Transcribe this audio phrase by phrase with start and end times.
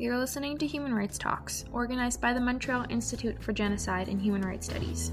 [0.00, 4.42] You're listening to Human Rights Talks, organized by the Montreal Institute for Genocide and Human
[4.42, 5.10] Rights Studies.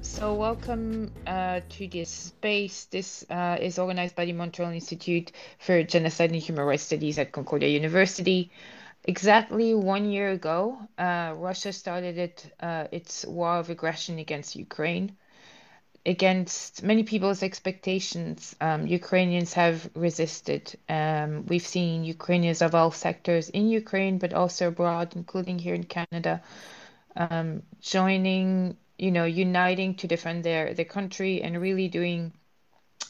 [0.00, 2.86] So, welcome uh, to this space.
[2.86, 7.30] This uh, is organized by the Montreal Institute for Genocide and Human Rights Studies at
[7.30, 8.50] Concordia University.
[9.04, 15.12] Exactly one year ago, uh, Russia started it, uh, its war of aggression against Ukraine.
[16.06, 20.74] Against many people's expectations, um, Ukrainians have resisted.
[20.88, 25.84] Um, we've seen Ukrainians of all sectors in Ukraine, but also abroad, including here in
[25.84, 26.42] Canada,
[27.16, 32.32] um, joining, you know, uniting to defend their, their country and really doing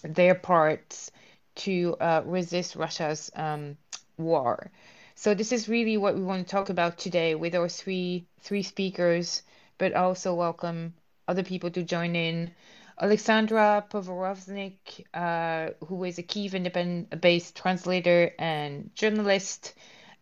[0.02, 1.12] their parts
[1.54, 3.76] to uh, resist Russia's um,
[4.16, 4.70] war.
[5.14, 8.62] So this is really what we want to talk about today with our three three
[8.62, 9.42] speakers,
[9.76, 10.94] but also welcome
[11.26, 12.50] other people to join in.
[13.00, 19.74] Alexandra Povoroznik, uh, who is a Kiev independent-based translator and journalist.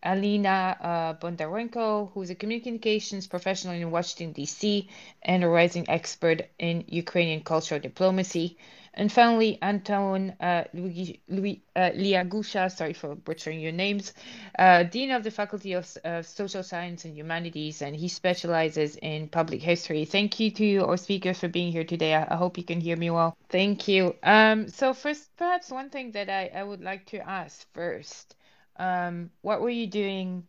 [0.07, 4.87] Alina uh, Bondarenko, who is a communications professional in Washington, D.C.,
[5.21, 8.57] and a rising expert in Ukrainian cultural diplomacy.
[8.93, 14.13] And finally, Anton uh, Louis, Louis uh, Liagusha, sorry for butchering your names,
[14.57, 15.85] uh, Dean of the Faculty of
[16.25, 20.05] Social Science and Humanities, and he specializes in public history.
[20.05, 22.15] Thank you to our speakers for being here today.
[22.15, 23.37] I, I hope you can hear me well.
[23.49, 24.15] Thank you.
[24.23, 28.35] Um, so first, perhaps one thing that I, I would like to ask first,
[28.77, 30.47] um, what were you doing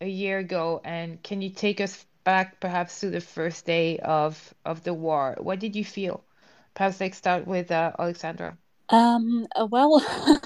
[0.00, 4.54] a year ago, and can you take us back perhaps to the first day of,
[4.64, 5.36] of the war?
[5.38, 6.24] What did you feel?
[6.74, 8.56] Perhaps let's start with uh, Alexandra.
[8.88, 10.00] Um, uh, well,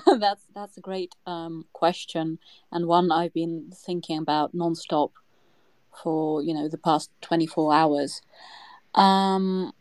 [0.18, 2.38] that's that's a great um, question
[2.72, 5.10] and one I've been thinking about nonstop
[6.02, 8.22] for you know the past twenty four hours.
[8.94, 9.72] Um,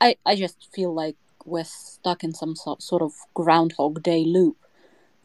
[0.00, 4.56] I I just feel like we're stuck in some sort sort of Groundhog Day loop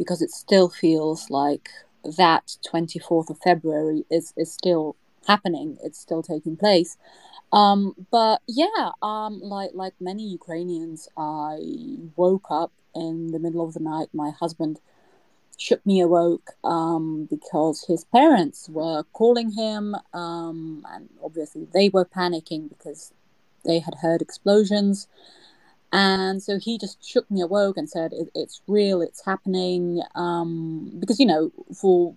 [0.02, 1.69] because it still feels like
[2.17, 4.95] that twenty fourth of February is is still
[5.28, 5.78] happening.
[5.84, 6.97] It's still taking place.
[7.53, 11.59] Um, but yeah, um, like like many Ukrainians, I
[12.16, 14.09] woke up in the middle of the night.
[14.11, 14.79] My husband
[15.56, 22.06] shook me awoke um, because his parents were calling him, um, and obviously they were
[22.06, 23.13] panicking because
[23.63, 25.07] they had heard explosions.
[25.94, 29.02] And so he just shook me awoke and said, it, "It's real.
[29.02, 32.16] It's happening." Um, because you know, for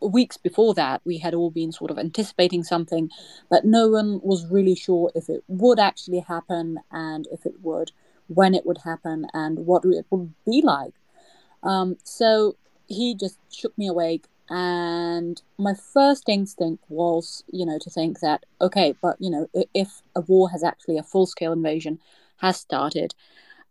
[0.00, 3.10] weeks before that, we had all been sort of anticipating something,
[3.50, 7.92] but no one was really sure if it would actually happen and if it would,
[8.28, 10.94] when it would happen, and what it would be like.
[11.62, 17.90] Um, so he just shook me awake, and my first instinct was, you know, to
[17.90, 21.98] think that, okay, but, you know, if a war has actually a full scale invasion
[22.38, 23.14] has started,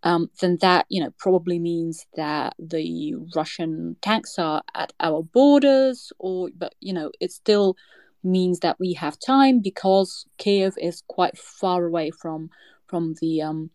[0.04, 6.14] um, then that you know probably means that the Russian tanks are at our borders,
[6.20, 7.76] or but you know it still
[8.24, 12.50] means that we have time because Kiev is quite far away from
[12.88, 13.70] from the um,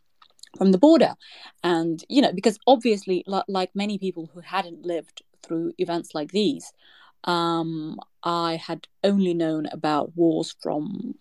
[0.56, 1.14] from the border,
[1.62, 6.72] and you know because obviously like many people who hadn't lived through events like these,
[7.24, 11.14] um, I had only known about wars from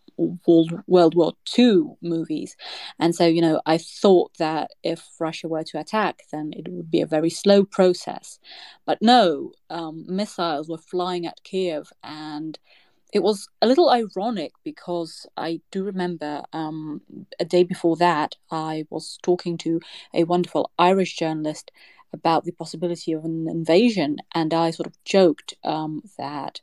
[0.46, 2.56] World, World War II movies.
[3.00, 6.92] And so, you know, I thought that if Russia were to attack, then it would
[6.92, 8.40] be a very slow process.
[8.86, 11.92] But no, um, missiles were flying at Kiev.
[12.04, 12.60] And
[13.12, 17.02] it was a little ironic because I do remember um,
[17.40, 19.80] a day before that, I was talking to
[20.14, 21.72] a wonderful Irish journalist
[22.14, 24.18] about the possibility of an invasion.
[24.34, 26.62] And I sort of joked um, that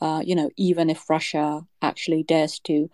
[0.00, 2.88] uh, you know, even if Russia actually dares to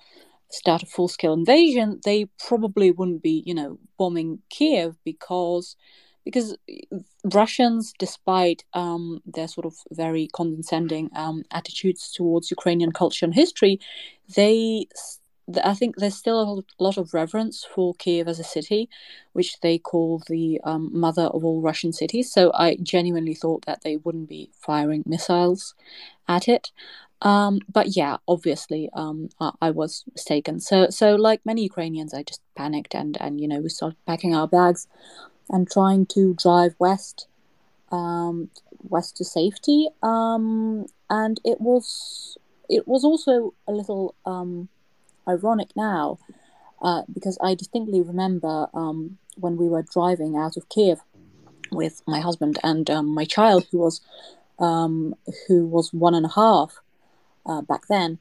[0.51, 5.77] start a full scale invasion, they probably wouldn't be, you know, bombing Kiev because
[6.25, 6.57] because
[7.33, 13.79] Russians, despite um, their sort of very condescending um, attitudes towards Ukrainian culture and history,
[14.35, 14.89] they
[15.63, 18.89] I think there's still a lot of reverence for Kiev as a city,
[19.33, 22.33] which they call the um, mother of all Russian cities.
[22.33, 25.75] So I genuinely thought that they wouldn't be firing missiles
[26.27, 26.73] at it.
[27.23, 30.61] Um, but yeah, obviously, um, I, I, was mistaken.
[30.61, 34.35] So, so like many Ukrainians, I just panicked and and you know we started packing
[34.35, 34.87] our bags
[35.49, 37.27] and trying to drive west,
[37.91, 38.51] um,
[38.83, 39.89] west to safety.
[40.03, 42.37] Um, and it was
[42.69, 44.69] it was also a little um
[45.29, 46.19] ironic now
[46.83, 51.01] uh, because I distinctly remember um, when we were driving out of Kiev
[51.71, 54.01] with my husband and um, my child, who was
[54.59, 55.15] um,
[55.49, 56.81] who was one and a half
[57.45, 58.19] uh, back then.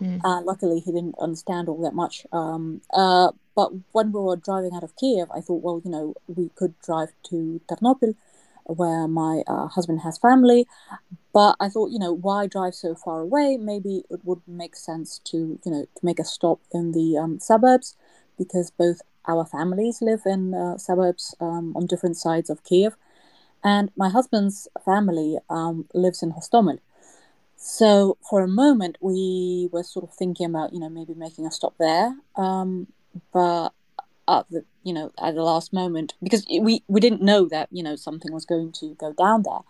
[0.00, 0.24] Mm-hmm.
[0.24, 2.26] Uh, luckily, he didn't understand all that much.
[2.32, 6.14] Um, uh, but when we were driving out of Kiev, I thought, well, you know,
[6.26, 8.14] we could drive to Ternopil,
[8.68, 10.66] where my uh, husband has family.
[11.32, 13.56] But I thought, you know, why drive so far away?
[13.56, 17.40] Maybe it would make sense to, you know, to make a stop in the um,
[17.40, 17.96] suburbs,
[18.38, 22.96] because both our families live in uh, suburbs um, on different sides of Kiev,
[23.62, 26.78] and my husband's family um, lives in Hostomel.
[27.56, 31.50] So for a moment, we were sort of thinking about, you know, maybe making a
[31.50, 32.16] stop there.
[32.36, 32.86] Um,
[33.32, 33.70] but
[34.28, 37.82] at the, you know, at the last moment, because we, we didn't know that, you
[37.82, 39.60] know, something was going to go down there.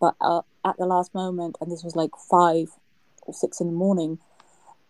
[0.00, 2.68] But uh, at the last moment, and this was like five
[3.22, 4.18] or six in the morning,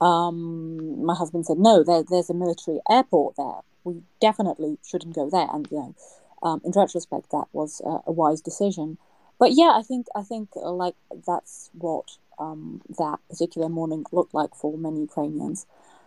[0.00, 3.60] um, my husband said, no, there, there's a military airport there.
[3.84, 5.48] We definitely shouldn't go there.
[5.52, 5.94] And, you know,
[6.42, 8.98] um, in retrospect, that was uh, a wise decision.
[9.38, 10.94] But yeah, I think I think uh, like
[11.26, 15.66] that's what um, that particular morning looked like for many Ukrainians.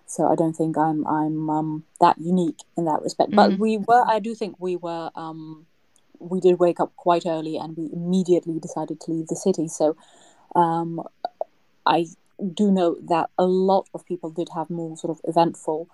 [0.10, 3.32] So I don't think I'm I'm um, that unique in that respect.
[3.32, 3.62] But mm-hmm.
[3.62, 5.12] we were, I do think we were.
[5.16, 5.66] Um,
[6.22, 9.70] we did wake up quite early, and we immediately decided to leave the city.
[9.70, 9.96] So
[10.56, 11.02] um,
[11.86, 12.08] I
[12.54, 15.88] do know that a lot of people did have more sort of eventful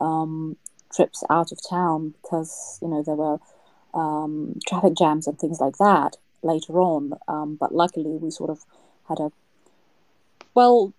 [0.00, 0.56] um,
[0.92, 3.38] trips out of town because you know there were
[3.94, 7.12] um, traffic jams and things like that later on.
[7.28, 8.64] Um, but luckily, we sort of
[9.08, 9.30] had a
[10.58, 10.92] well,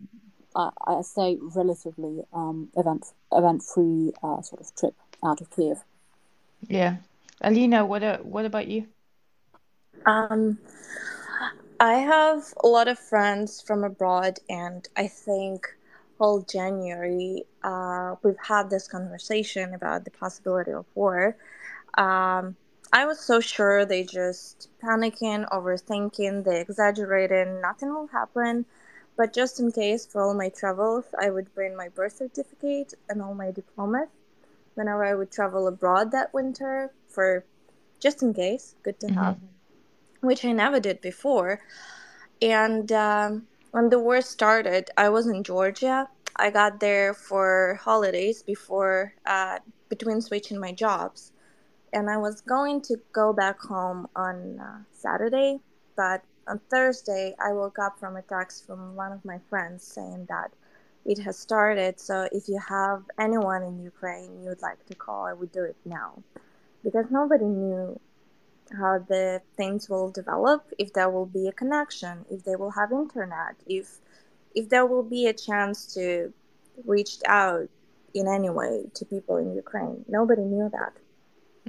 [0.55, 5.83] I, I say relatively um, event event free uh, sort of trip out of Kiev.
[6.67, 6.97] Yeah,
[7.41, 8.87] Alina, what uh, what about you?
[10.05, 10.59] Um,
[11.79, 15.67] I have a lot of friends from abroad, and I think
[16.19, 21.37] all January uh, we've had this conversation about the possibility of war.
[21.97, 22.55] Um,
[22.91, 28.65] I was so sure they just panicking, overthinking, they exaggerated, nothing will happen.
[29.19, 33.21] But just in case, for all my travels, I would bring my birth certificate and
[33.21, 34.07] all my diplomas
[34.75, 37.43] whenever I would travel abroad that winter for
[37.99, 39.21] just in case, good to mm-hmm.
[39.21, 39.37] have,
[40.21, 41.59] which I never did before.
[42.41, 46.07] And um, when the war started, I was in Georgia.
[46.37, 51.33] I got there for holidays before, uh, between switching my jobs
[51.91, 55.59] and I was going to go back home on uh, Saturday,
[55.97, 60.25] but on Thursday I woke up from a text from one of my friends saying
[60.29, 60.51] that
[61.05, 61.99] it has started.
[61.99, 65.63] So if you have anyone in Ukraine you would like to call, I would do
[65.63, 66.21] it now,
[66.83, 67.99] because nobody knew
[68.77, 72.91] how the things will develop, if there will be a connection, if they will have
[72.91, 73.97] internet, if
[74.53, 76.33] if there will be a chance to
[76.85, 77.67] reach out
[78.13, 80.03] in any way to people in Ukraine.
[80.07, 80.93] Nobody knew that.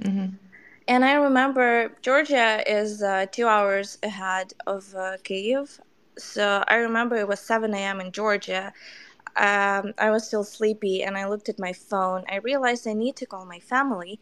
[0.01, 0.35] Mm-hmm.
[0.87, 5.79] And I remember Georgia is uh, two hours ahead of uh, Kyiv.
[6.17, 8.01] So I remember it was 7 a.m.
[8.01, 8.73] in Georgia.
[9.37, 12.25] Um, I was still sleepy and I looked at my phone.
[12.29, 14.19] I realized I need to call my family,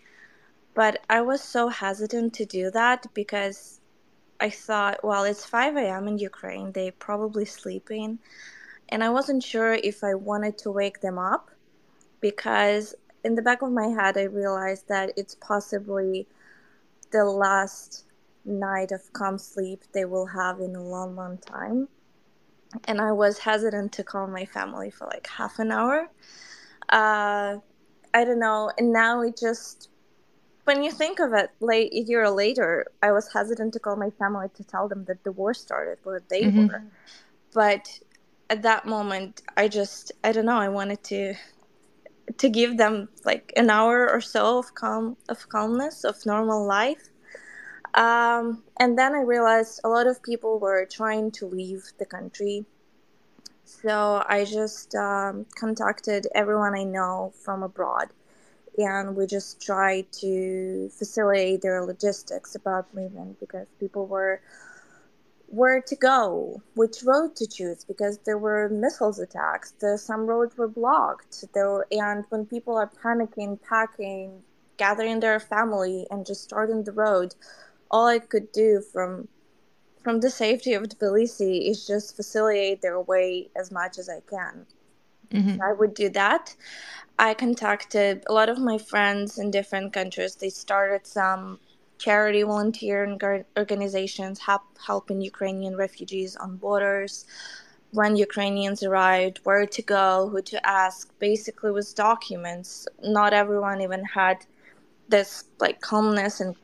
[0.76, 3.82] but I was so hesitant to do that because
[4.40, 6.08] I thought, well, it's 5 a.m.
[6.08, 6.72] in Ukraine.
[6.72, 8.20] They're probably sleeping.
[8.90, 11.52] And I wasn't sure if I wanted to wake them up
[12.22, 16.28] because in the back of my head, I realized that it's possibly
[17.12, 18.06] the last
[18.46, 21.88] night of calm sleep they will have in a long, long time.
[22.86, 26.10] And I was hesitant to call my family for like half an hour.
[26.90, 27.58] Uh,
[28.14, 28.72] I don't know.
[28.78, 29.90] And now it just,
[30.66, 34.12] when you think of it, late a year later, I was hesitant to call my
[34.12, 36.68] family to tell them that the war started, where they mm-hmm.
[36.68, 36.84] were.
[37.54, 38.00] But
[38.52, 40.58] at that moment, I just, I don't know.
[40.58, 41.34] I wanted to
[42.40, 47.10] to give them like an hour or so of calm of calmness of normal life.
[47.96, 52.66] Um, and then i realized a lot of people were trying to leave the country.
[53.66, 58.10] So i just um, contacted everyone i know from abroad
[58.78, 64.42] and we just tried to facilitate their logistics about leaving because people were
[65.50, 69.72] where to go, which road to choose, because there were missiles attacks.
[69.80, 71.44] The, some roads were blocked.
[71.54, 74.44] There, and when people are panicking, packing,
[74.78, 77.36] gathering their family, and just starting the road,
[77.90, 79.28] all I could do from
[80.04, 84.66] from the safety of Tbilisi is just facilitate their way as much as I can.
[85.30, 85.62] Mm-hmm.
[85.62, 86.56] I would do that.
[87.20, 90.36] I contacted a lot of my friends in different countries.
[90.36, 91.60] They started some
[92.00, 93.00] charity volunteer
[93.58, 97.26] organizations help helping Ukrainian refugees on borders
[97.92, 102.88] when Ukrainians arrived, where to go, who to ask, basically with documents.
[103.04, 104.38] Not everyone even had
[105.10, 106.56] this like calmness and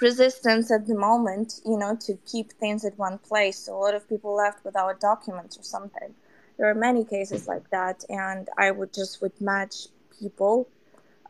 [0.00, 3.58] resistance at the moment, you know, to keep things at one place.
[3.58, 6.14] So a lot of people left without documents or something.
[6.56, 9.86] There are many cases like that, and I would just would match
[10.18, 10.68] people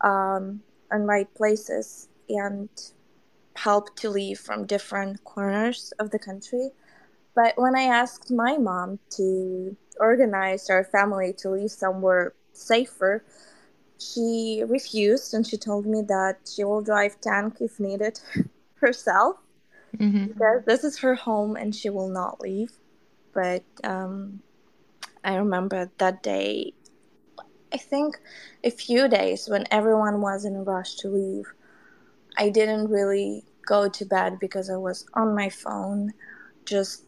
[0.00, 2.68] um, in right places and
[3.56, 6.70] help to leave from different corners of the country.
[7.34, 13.24] But when I asked my mom to organize our family to leave somewhere safer,
[13.98, 18.18] she refused and she told me that she will drive tank if needed
[18.76, 19.36] herself
[19.96, 20.26] mm-hmm.
[20.26, 22.72] because this is her home and she will not leave.
[23.32, 24.40] But um,
[25.22, 26.72] I remember that day,
[27.72, 28.18] I think
[28.64, 31.52] a few days when everyone was in a rush to leave,
[32.40, 36.14] I didn't really go to bed because I was on my phone,
[36.64, 37.04] just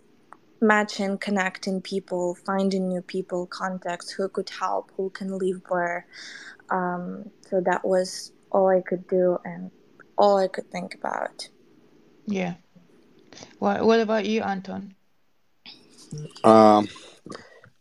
[0.60, 6.06] matching, connecting people, finding new people, contacts, who could help, who can live where.
[6.68, 9.70] Um, so that was all I could do and
[10.18, 11.48] all I could think about.
[12.26, 12.54] Yeah.
[13.58, 14.94] What What about you, Anton?
[16.44, 16.88] Um,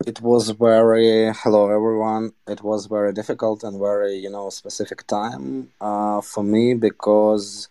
[0.08, 2.34] it was very hello everyone.
[2.48, 7.70] It was very difficult and very you know specific time uh, for me because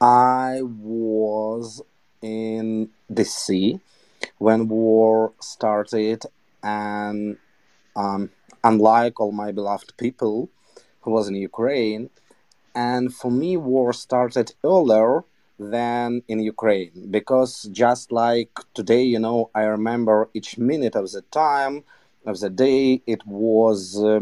[0.00, 1.82] I was
[2.20, 3.80] in DC
[4.38, 6.24] when war started
[6.62, 7.36] and
[7.94, 8.30] um,
[8.64, 10.48] unlike all my beloved people
[11.02, 12.10] who was in Ukraine.
[12.74, 15.24] And for me, war started earlier
[15.70, 21.22] than in Ukraine because just like today, you know, I remember each minute of the
[21.22, 21.84] time
[22.26, 23.02] of the day.
[23.06, 24.20] It was uh,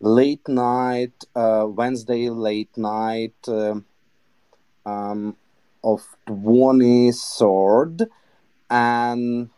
[0.00, 3.80] late night, uh, Wednesday late night uh,
[4.84, 5.36] um,
[5.82, 8.08] of 23rd,
[8.70, 9.50] and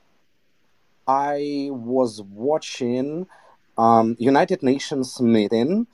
[1.06, 3.26] I was watching
[3.76, 5.86] um, United Nations meeting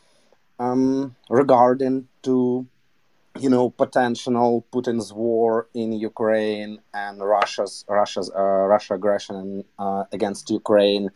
[0.58, 2.66] um, regarding to
[3.40, 10.50] you know potential Putin's war in Ukraine and Russia's Russia's uh, Russia aggression uh, against
[10.50, 11.10] Ukraine.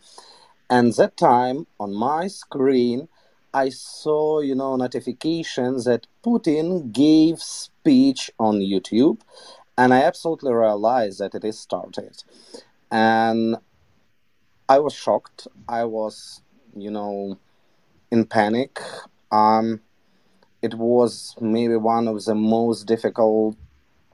[0.69, 3.07] And that time on my screen,
[3.53, 9.21] I saw you know notifications that Putin gave speech on YouTube,
[9.77, 12.23] and I absolutely realized that it is started,
[12.91, 13.55] and
[14.67, 15.47] I was shocked.
[15.67, 16.41] I was
[16.75, 17.37] you know,
[18.11, 18.79] in panic.
[19.31, 19.81] Um,
[20.61, 23.55] it was maybe one of the most difficult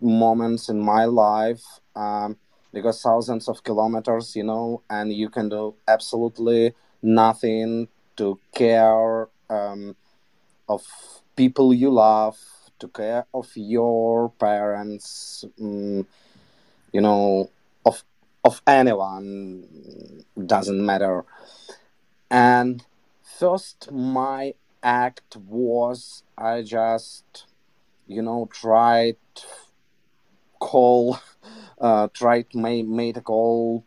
[0.02, 1.64] moments in my life
[1.96, 2.38] um,
[2.74, 7.88] because thousands of kilometers, you know, and you can do absolutely nothing
[8.18, 9.96] to care um,
[10.68, 10.84] of
[11.36, 12.38] people you love,
[12.80, 16.06] to care of your parents, um,
[16.92, 17.50] you know,
[17.86, 18.04] of
[18.44, 21.24] of anyone doesn't matter.
[22.30, 22.84] And
[23.40, 24.54] first, my
[24.86, 27.48] act was I just,
[28.08, 29.18] you know, tried
[30.60, 31.20] call,
[31.82, 33.84] uh, tried made made a call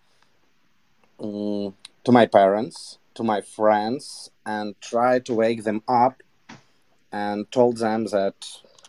[1.21, 1.75] um,
[2.05, 6.23] to my parents, to my friends, and tried to wake them up,
[7.13, 8.35] and told them that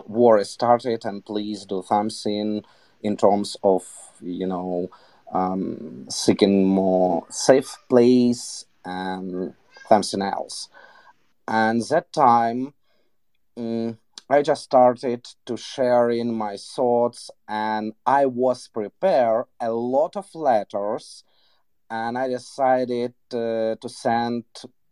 [0.07, 2.63] war is started and please do something
[3.01, 3.83] in terms of
[4.21, 4.89] you know
[5.31, 9.53] um, seeking more safe place and
[9.87, 10.69] something else.
[11.49, 12.75] And that time,
[13.57, 13.97] um,
[14.29, 20.27] I just started to share in my thoughts, and I was prepared a lot of
[20.35, 21.23] letters,
[21.89, 24.43] and I decided uh, to send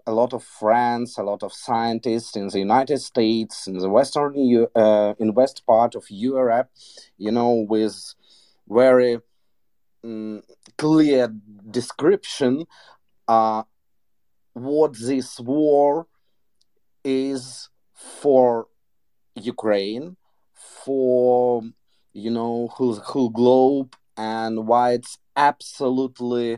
[0.08, 4.34] a lot of friends, a lot of scientists in the United States, in the western,
[4.76, 6.72] uh, in west part of Europe,
[7.20, 8.16] you know, with
[8.68, 9.20] very
[10.04, 10.42] um,
[10.76, 11.32] clear
[11.70, 12.66] description
[13.28, 13.62] uh,
[14.54, 16.08] what this war
[17.08, 18.68] is for
[19.36, 20.18] Ukraine,
[20.84, 21.64] for
[22.12, 26.58] you know whole whole globe, and why it's absolutely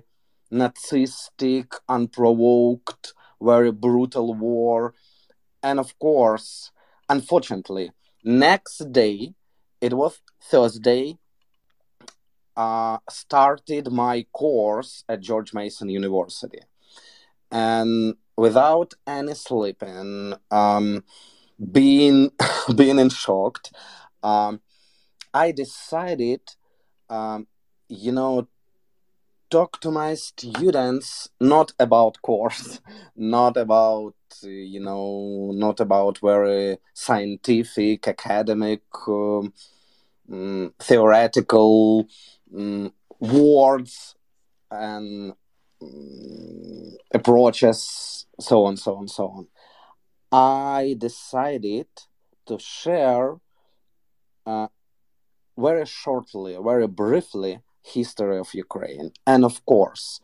[0.51, 4.95] Nazistic, unprovoked, very brutal war,
[5.61, 6.71] and of course,
[7.07, 7.91] unfortunately,
[8.23, 9.35] next day,
[9.79, 11.17] it was Thursday.
[12.57, 16.59] Uh, started my course at George Mason University
[17.51, 21.03] and without any sleeping, um,
[21.71, 22.31] being
[22.75, 23.59] being in shock,
[24.23, 24.61] um,
[25.33, 26.41] I decided,
[27.09, 27.47] um,
[27.89, 28.47] you know,
[29.49, 32.79] talk to my students not about course,
[33.15, 39.53] not about you know, not about very scientific, academic, um,
[40.31, 42.07] um, theoretical
[42.55, 44.15] um, words
[44.71, 45.38] and Mm,
[47.13, 49.47] approaches, so on, so on, so on.
[50.31, 51.87] I decided
[52.45, 53.37] to share
[54.45, 54.67] uh,
[55.57, 60.19] very shortly, very briefly, history of Ukraine, and of course,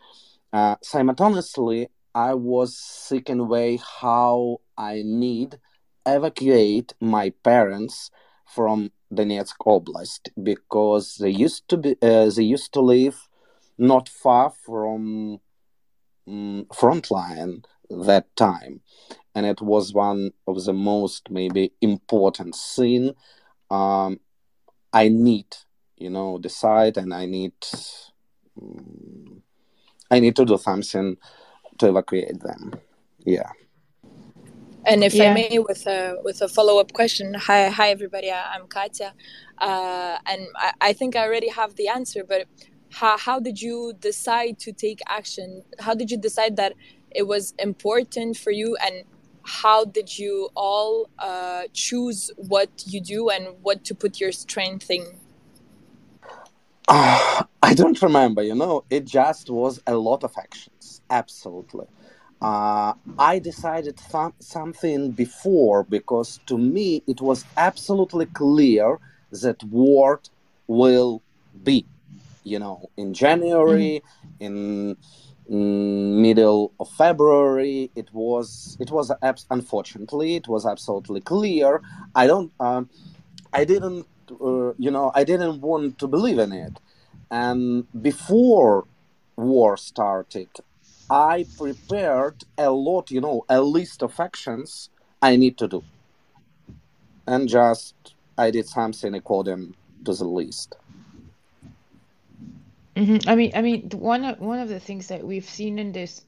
[0.54, 5.60] uh, simultaneously, I was seeking way how I need
[6.06, 8.12] evacuate my parents
[8.46, 13.28] from Donetsk Oblast because they used to be uh, they used to live
[13.78, 15.40] not far from
[16.27, 18.82] um, front line that time.
[19.34, 23.13] And it was one of the most maybe important scene.
[23.72, 24.20] Um,
[24.94, 25.48] i need
[25.98, 27.53] you know decide and i need
[28.62, 29.41] um,
[30.10, 31.17] i need to do something
[31.77, 32.74] to evacuate them.
[33.25, 33.51] Yeah.
[34.86, 35.32] And if Yeah.
[35.32, 39.13] I may, with a with a follow up question, hi hi everybody, I- I'm Katya,
[39.58, 42.24] uh, and I, I think I already have the answer.
[42.24, 42.48] But
[42.96, 45.64] how how did you decide to take action?
[45.80, 46.74] How did you decide that
[47.12, 49.04] it was important for you, and
[49.44, 54.90] how did you all uh, choose what you do and what to put your strength
[54.90, 55.06] in?
[56.88, 61.02] Ah, I don't remember, you know, it just was a lot of actions.
[61.10, 61.88] Absolutely.
[62.42, 69.00] Uh, I decided th- something before because to me it was absolutely clear
[69.32, 70.22] that war
[70.68, 71.24] will
[71.64, 71.86] be,
[72.46, 74.02] you know, in January,
[74.40, 74.96] in
[75.52, 77.92] mm, middle of February.
[77.96, 81.82] It was, it was abs- unfortunately, it was absolutely clear.
[82.14, 82.90] I don't, um,
[83.52, 86.80] I didn't, uh, you know, I didn't want to believe in it.
[87.32, 88.86] And before
[89.36, 90.50] war started,
[91.10, 94.90] I prepared a lot, you know, a list of actions
[95.22, 95.84] I need to do.
[97.28, 97.96] And just
[98.38, 99.75] I did something according
[100.06, 100.75] to the list.
[102.96, 105.92] Hmm I mean, I mean, one of one of the things that we've seen in
[105.92, 106.22] this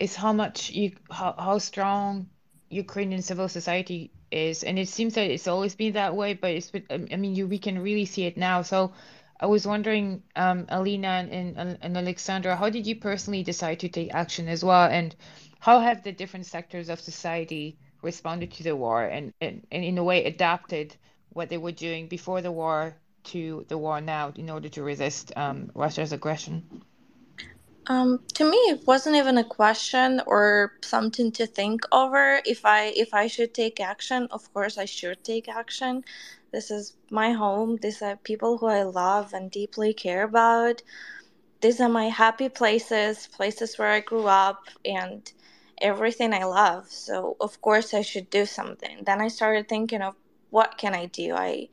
[0.00, 2.28] is how much you how, how strong
[2.70, 6.72] Ukrainian civil society is, and it seems that it's always been that way, but it's
[6.90, 8.62] I mean, you we can really see it now.
[8.62, 8.92] So
[9.40, 13.88] I was wondering, um, Alina and, and and Alexandra, how did you personally decide to
[13.88, 15.14] take action as well, and
[15.60, 19.98] how have the different sectors of society responded to the war and and, and in
[19.98, 20.96] a way adapted
[21.30, 25.32] what they were doing before the war to the war now in order to resist
[25.36, 26.68] um, Russia's aggression?
[27.86, 32.40] Um, to me, it wasn't even a question or something to think over.
[32.46, 36.02] If I if I should take action, of course I should take action.
[36.50, 37.78] This is my home.
[37.82, 40.82] These are people who I love and deeply care about.
[41.60, 45.30] These are my happy places, places where I grew up, and
[45.82, 46.90] everything I love.
[46.90, 49.04] So of course I should do something.
[49.04, 50.14] Then I started thinking of
[50.50, 51.34] what can I do.
[51.34, 51.68] I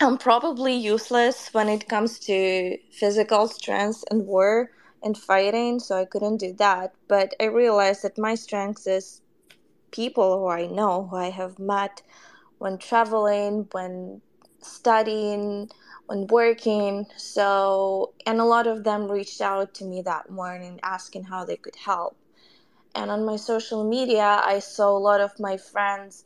[0.00, 4.70] I'm probably useless when it comes to physical strength and war
[5.02, 6.94] and fighting, so I couldn't do that.
[7.06, 9.22] But I realized that my strength is
[9.92, 12.02] people who I know, who I have met
[12.58, 14.20] when traveling, when
[14.60, 15.70] studying,
[16.06, 17.06] when working.
[17.16, 21.56] So, and a lot of them reached out to me that morning asking how they
[21.56, 22.16] could help.
[22.96, 26.24] And on my social media, I saw a lot of my friends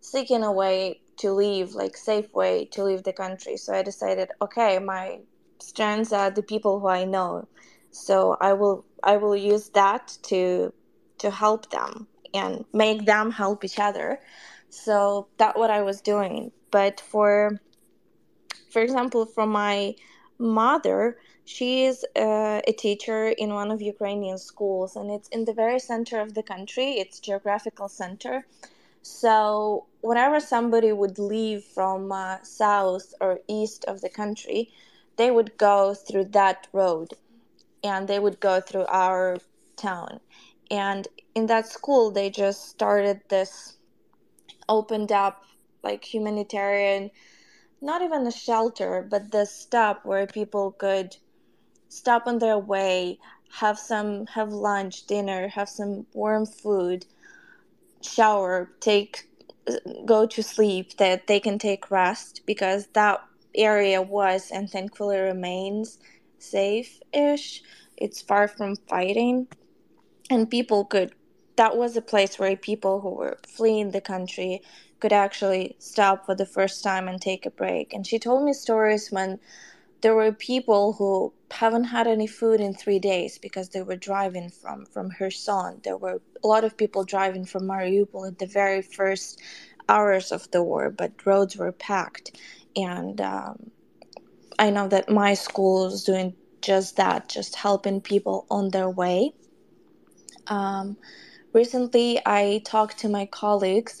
[0.00, 3.56] seeking a way to leave, like safe way to leave the country.
[3.56, 5.20] So I decided, okay, my
[5.58, 7.46] strengths are the people who I know.
[7.90, 10.72] So I will I will use that to
[11.18, 14.20] to help them and make them help each other.
[14.70, 16.52] So that's what I was doing.
[16.70, 17.60] But for
[18.72, 19.94] for example, from my
[20.38, 25.52] mother, she is uh, a teacher in one of Ukrainian schools, and it's in the
[25.52, 26.92] very center of the country.
[27.02, 28.46] It's geographical center.
[29.02, 34.70] So whenever somebody would leave from uh, south or east of the country,
[35.16, 37.14] they would go through that road,
[37.84, 39.38] and they would go through our
[39.76, 40.20] town.
[40.70, 43.76] And in that school, they just started this,
[44.68, 45.44] opened up
[45.82, 47.10] like humanitarian
[47.80, 51.16] not even a shelter, but the stop where people could
[51.88, 53.18] stop on their way,
[53.52, 57.06] have some, have lunch, dinner, have some warm food,
[58.02, 59.29] shower, take,
[60.04, 63.20] go to sleep, that they can take rest because that
[63.54, 65.98] area was and thankfully remains
[66.38, 67.62] safe ish.
[67.96, 69.48] It's far from fighting,
[70.30, 71.14] and people could.
[71.56, 74.62] That was a place where people who were fleeing the country
[75.00, 77.92] could actually stop for the first time and take a break.
[77.92, 79.38] And she told me stories when
[80.00, 84.50] there were people who haven't had any food in three days because they were driving
[84.50, 85.80] from from Kherson.
[85.84, 89.40] There were a lot of people driving from Mariupol at the very first
[89.88, 92.40] hours of the war, but roads were packed.
[92.76, 93.70] And um,
[94.58, 99.32] I know that my school is doing just that, just helping people on their way.
[100.46, 100.96] Um,
[101.52, 103.98] recently, I talked to my colleagues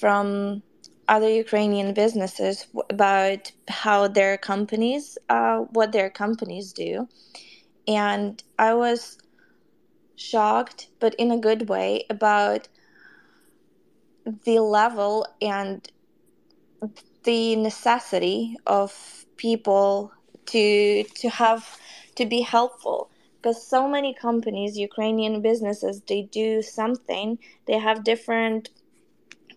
[0.00, 0.62] from
[1.08, 7.08] other Ukrainian businesses about how their companies, uh, what their companies do,
[7.88, 9.18] and I was
[10.20, 12.68] shocked, but in a good way, about
[14.44, 15.90] the level and
[17.24, 20.12] the necessity of people
[20.46, 21.78] to to have
[22.16, 23.10] to be helpful.
[23.36, 27.38] Because so many companies ukrainian businesses they do something.
[27.66, 28.68] They have different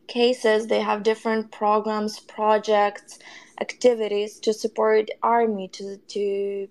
[0.08, 0.68] cases.
[0.68, 3.20] They have different programs projects
[3.60, 6.68] activities to support army to to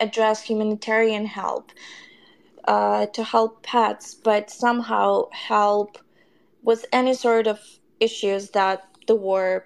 [0.00, 1.70] address humanitarian help
[2.66, 5.98] uh, to help pets but somehow help
[6.62, 7.60] with any sort of
[8.00, 9.64] issues that the war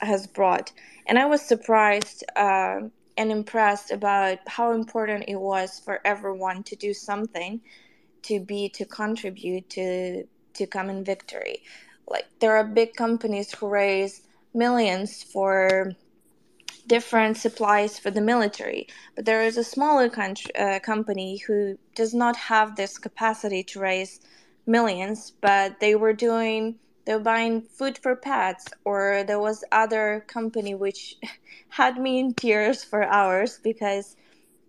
[0.00, 0.72] has brought.
[1.06, 2.80] And i was surprised uh,
[3.16, 7.60] and impressed about how important it was for everyone to do something
[8.22, 11.62] to be to contribute to to common victory.
[12.08, 14.22] Like there are big companies who raise
[14.54, 15.92] millions for
[16.90, 22.12] different supplies for the military but there is a smaller country, uh, company who does
[22.12, 24.18] not have this capacity to raise
[24.66, 30.24] millions but they were doing they were buying food for pets or there was other
[30.26, 31.16] company which
[31.68, 34.16] had me in tears for hours because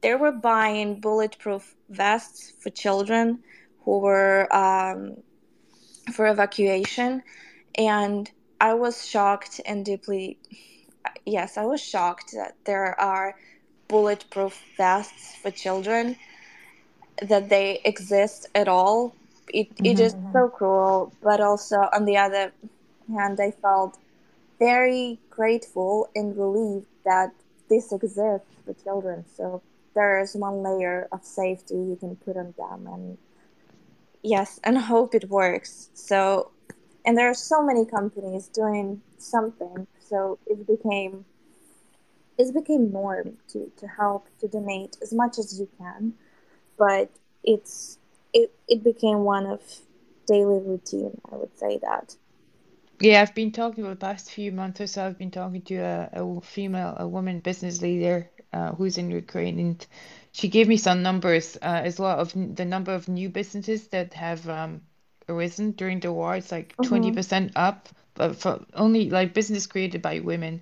[0.03, 3.39] they were buying bulletproof vests for children
[3.83, 5.17] who were um,
[6.13, 7.23] for evacuation
[7.73, 8.29] and
[8.59, 10.37] i was shocked and deeply
[11.25, 13.35] yes i was shocked that there are
[13.87, 16.15] bulletproof vests for children
[17.21, 19.13] that they exist at all.
[19.53, 19.85] It, mm-hmm.
[19.85, 22.53] it is so cruel but also on the other
[23.13, 23.97] hand i felt
[24.61, 27.31] very grateful and relieved that
[27.67, 29.25] this exists for children.
[29.35, 29.63] So
[29.95, 33.17] there is one layer of safety you can put on them and
[34.21, 35.89] yes and hope it works.
[35.95, 36.51] So
[37.05, 41.25] and there are so many companies doing something so it became
[42.37, 46.13] it became norm to to help to donate as much as you can.
[46.77, 47.11] But
[47.43, 47.99] it's
[48.33, 49.61] it, it became one of
[50.27, 52.15] daily routine i would say that.
[53.01, 55.75] Yeah i've been talking for the past few months or so i've been talking to
[55.77, 59.87] a, a female a woman business leader uh, who's in ukraine and
[60.33, 64.13] she gave me some numbers uh, as well of the number of new businesses that
[64.13, 64.81] have um,
[65.31, 66.35] arisen during the war.
[66.35, 66.89] It's like mm-hmm.
[66.89, 70.61] 20 percent up, but for only like business created by women,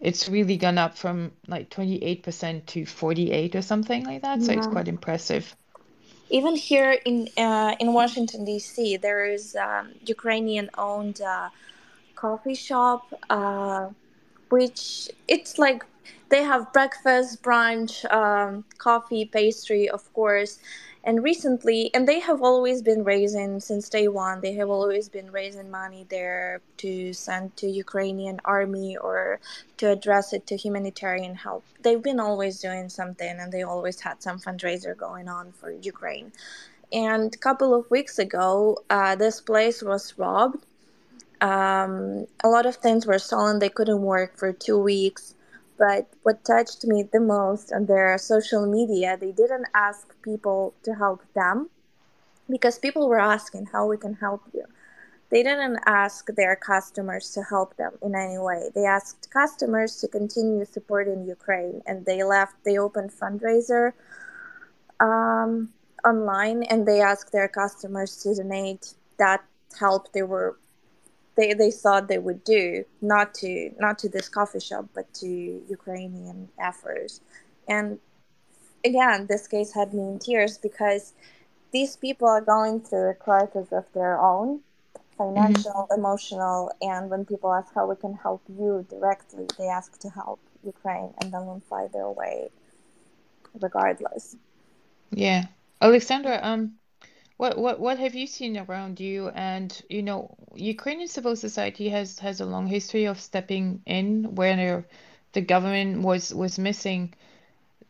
[0.00, 4.42] it's really gone up from like 28 percent to 48 or something like that.
[4.42, 5.54] So it's quite impressive.
[6.28, 11.50] Even here in uh, in Washington D.C., there is um, Ukrainian-owned uh,
[12.16, 13.90] coffee shop, uh,
[14.48, 15.84] which it's like
[16.28, 20.58] they have breakfast, brunch, um, coffee, pastry, of course.
[21.06, 24.40] And recently, and they have always been raising since day one.
[24.40, 29.38] They have always been raising money there to send to Ukrainian army or
[29.76, 31.62] to address it to humanitarian help.
[31.82, 36.32] They've been always doing something, and they always had some fundraiser going on for Ukraine.
[36.92, 40.66] And a couple of weeks ago, uh, this place was robbed.
[41.40, 43.60] Um, a lot of things were stolen.
[43.60, 45.35] They couldn't work for two weeks
[45.78, 50.94] but what touched me the most on their social media, they didn't ask people to
[50.94, 51.68] help them
[52.48, 54.64] because people were asking how we can help you.
[55.30, 58.70] They didn't ask their customers to help them in any way.
[58.74, 62.54] They asked customers to continue supporting Ukraine, and they left.
[62.64, 63.92] They opened fundraiser
[65.00, 65.70] um,
[66.04, 69.44] online, and they asked their customers to donate that
[69.78, 70.56] help they were
[71.36, 75.62] they, they thought they would do not to not to this coffee shop but to
[75.68, 77.20] Ukrainian efforts
[77.68, 77.98] and
[78.84, 81.12] again this case had me in tears because
[81.72, 84.60] these people are going through a crisis of their own
[85.18, 85.98] financial mm-hmm.
[86.00, 90.40] emotional and when people ask how we can help you directly they ask to help
[90.64, 92.50] Ukraine and then will find their way
[93.60, 94.36] regardless.
[95.10, 95.46] Yeah.
[95.80, 96.72] Alexandra um
[97.36, 99.28] what what what have you seen around you?
[99.28, 104.86] And you know, Ukrainian civil society has has a long history of stepping in where
[105.32, 107.14] the government was was missing.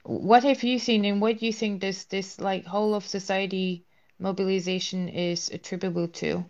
[0.03, 3.85] What have you seen, and what do you think this this like whole of society
[4.19, 6.45] mobilization is attributable to?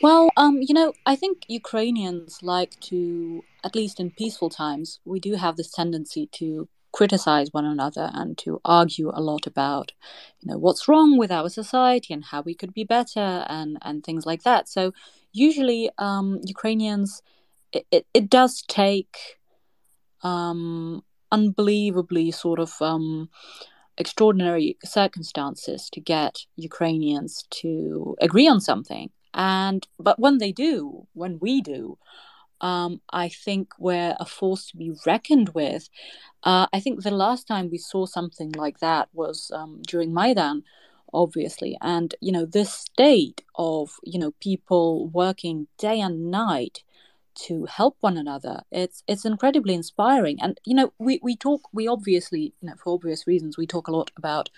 [0.00, 5.18] Well, um, you know, I think Ukrainians like to, at least in peaceful times, we
[5.18, 9.92] do have this tendency to criticize one another and to argue a lot about
[10.40, 14.04] you know what's wrong with our society and how we could be better and and
[14.04, 14.68] things like that.
[14.68, 14.92] So
[15.32, 17.22] usually um, ukrainians
[17.72, 19.18] it, it, it, does take
[20.22, 23.28] um, unbelievably sort of um,
[23.98, 29.10] extraordinary circumstances to get ukrainians to agree on something.
[29.34, 31.98] And but when they do when we do
[32.60, 35.88] um, I think we're a force to be reckoned with.
[36.42, 40.64] Uh, I think the last time we saw something like that was um, during Maidan,
[41.12, 41.76] obviously.
[41.80, 46.82] And you know, this state of you know people working day and night
[47.38, 51.86] to help one another it's it's incredibly inspiring and you know we we talk we
[51.86, 54.50] obviously you know for obvious reasons we talk a lot about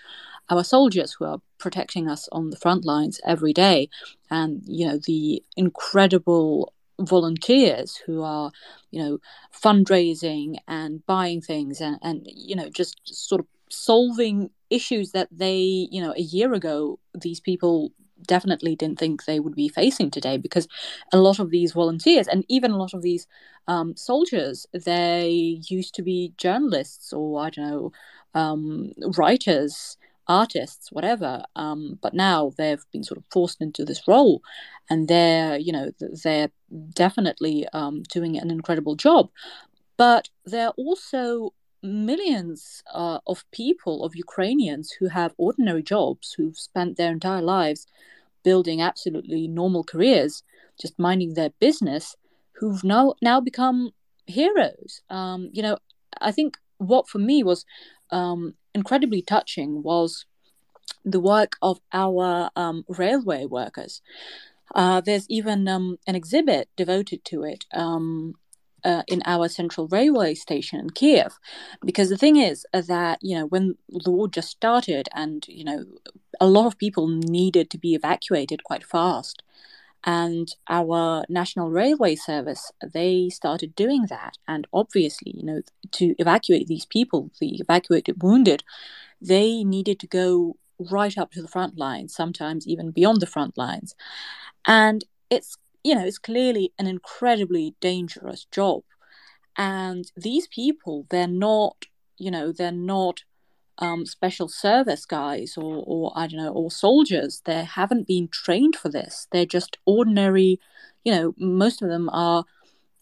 [0.49, 3.87] our soldiers who are protecting us on the front lines every day
[4.31, 8.51] and you know the incredible volunteers who are
[8.91, 9.17] you know
[9.53, 15.87] fundraising and buying things and and you know just, sort of solving issues that they
[15.91, 17.91] you know a year ago these people
[18.27, 20.67] definitely didn't think they would be facing today because
[21.11, 23.27] a lot of these volunteers and even a lot of these
[23.67, 27.91] um, soldiers they used to be journalists or i don't know
[28.33, 34.41] um, writers artists whatever um, but now they've been sort of forced into this role
[34.89, 35.91] and they're you know
[36.23, 36.49] they're
[36.93, 39.29] definitely um, doing an incredible job
[39.97, 41.53] but they're also
[41.83, 47.87] millions uh, of people, of Ukrainians who have ordinary jobs, who've spent their entire lives
[48.43, 50.43] building absolutely normal careers,
[50.79, 52.15] just minding their business,
[52.53, 53.91] who've now now become
[54.25, 55.01] heroes.
[55.09, 55.77] Um, you know,
[56.19, 57.65] I think what for me was
[58.11, 60.25] um, incredibly touching was
[61.03, 64.01] the work of our um, railway workers.
[64.73, 68.35] Uh, there's even um, an exhibit devoted to it um,
[68.83, 71.37] uh, in our central railway station in Kiev,
[71.83, 75.85] because the thing is that you know when the war just started and you know
[76.39, 79.43] a lot of people needed to be evacuated quite fast,
[80.03, 85.61] and our national railway service they started doing that, and obviously you know
[85.91, 88.63] to evacuate these people, the evacuated wounded,
[89.21, 90.55] they needed to go
[90.91, 93.95] right up to the front lines, sometimes even beyond the front lines,
[94.65, 98.83] and it's you know, it's clearly an incredibly dangerous job.
[99.57, 101.85] And these people, they're not,
[102.17, 103.23] you know, they're not
[103.81, 107.41] um, special service guys or, or, I don't know, or soldiers.
[107.45, 109.27] They haven't been trained for this.
[109.31, 110.59] They're just ordinary,
[111.03, 112.45] you know, most of them are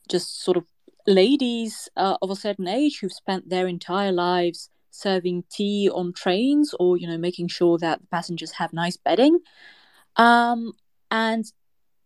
[0.10, 0.64] just sort of
[1.06, 6.74] ladies uh, of a certain age who've spent their entire lives serving tea on trains
[6.80, 9.40] or, you know, making sure that the passengers have nice bedding.
[10.16, 10.74] Um,
[11.12, 11.46] and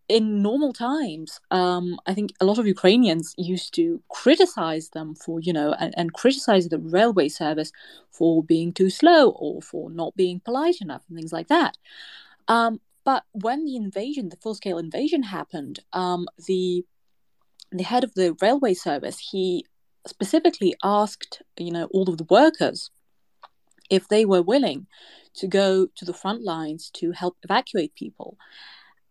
[0.08, 5.40] in normal times, um, I think a lot of Ukrainians used to criticize them for,
[5.40, 7.72] you know, and, and, criticize the railway service
[8.10, 11.76] for being too slow or for not being polite enough and things like that.
[12.48, 16.84] Um, but when the invasion, the full scale invasion happened, um, the
[17.72, 19.64] the head of the railway service he
[20.06, 22.90] specifically asked, you know, all of the workers
[23.90, 24.86] if they were willing
[25.34, 28.36] to go to the front lines to help evacuate people.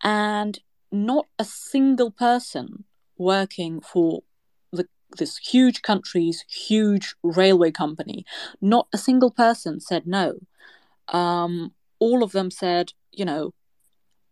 [0.02, 0.60] And
[0.94, 2.86] not a single person
[3.18, 4.22] working for
[4.72, 8.26] the, this huge country's huge railway company,
[8.62, 10.40] not a single person said no.
[11.08, 13.54] Um, all of them said, you know,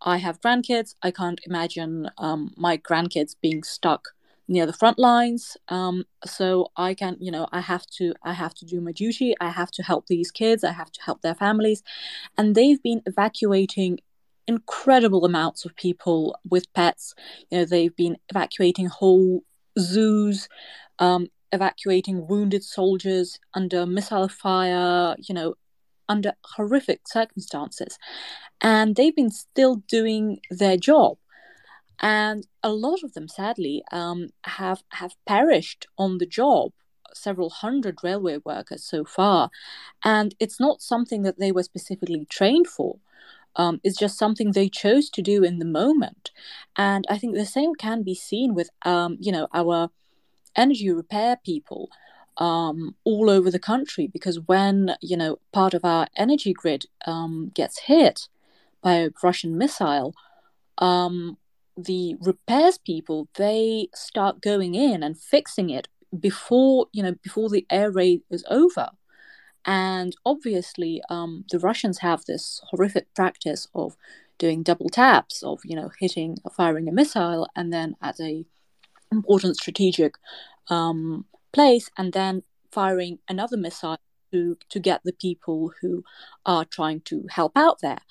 [0.02, 0.95] I have grandkids.
[1.02, 4.10] I can't imagine um, my grandkids being stuck
[4.47, 5.58] near the front lines.
[5.69, 9.34] Um, so I can, you know, I have to, I have to do my duty.
[9.39, 10.63] I have to help these kids.
[10.63, 11.82] I have to help their families,
[12.38, 14.00] and they've been evacuating
[14.52, 17.14] incredible amounts of people with pets.
[17.50, 19.44] You know, they've been evacuating whole
[19.80, 20.48] zoos,
[21.00, 25.56] um, evacuating wounded soldiers under missile fire, you know,
[26.08, 27.98] under horrific circumstances.
[28.60, 31.18] And they've been still doing their job.
[32.00, 36.72] And a lot of them, sadly, um, have have perished on the job.
[37.14, 39.50] Several hundred railway workers so far,
[40.04, 43.00] and it's not something that they were specifically trained for
[43.56, 46.32] um, is just something they chose to do in the moment.
[46.76, 49.90] And I think the same can be seen with, um, you know, our
[50.56, 51.90] energy repair people
[52.38, 54.08] um, all over the country.
[54.08, 58.28] Because when, you know, part of our energy grid um, gets hit
[58.82, 60.16] by a Russian missile,
[60.78, 61.38] um,
[61.78, 65.88] the repairs people, they start going in and fixing it
[66.18, 68.90] before, you know, before the air raid is over.
[69.65, 73.95] And obviously, um, the Russians have this horrific practice of
[74.38, 78.45] doing double taps, of you know hitting, firing a missile, and then at a
[79.12, 80.15] important strategic
[80.69, 83.97] um, place, and then firing another missile
[84.32, 86.04] to to get the people who
[86.45, 88.02] are trying to help out there.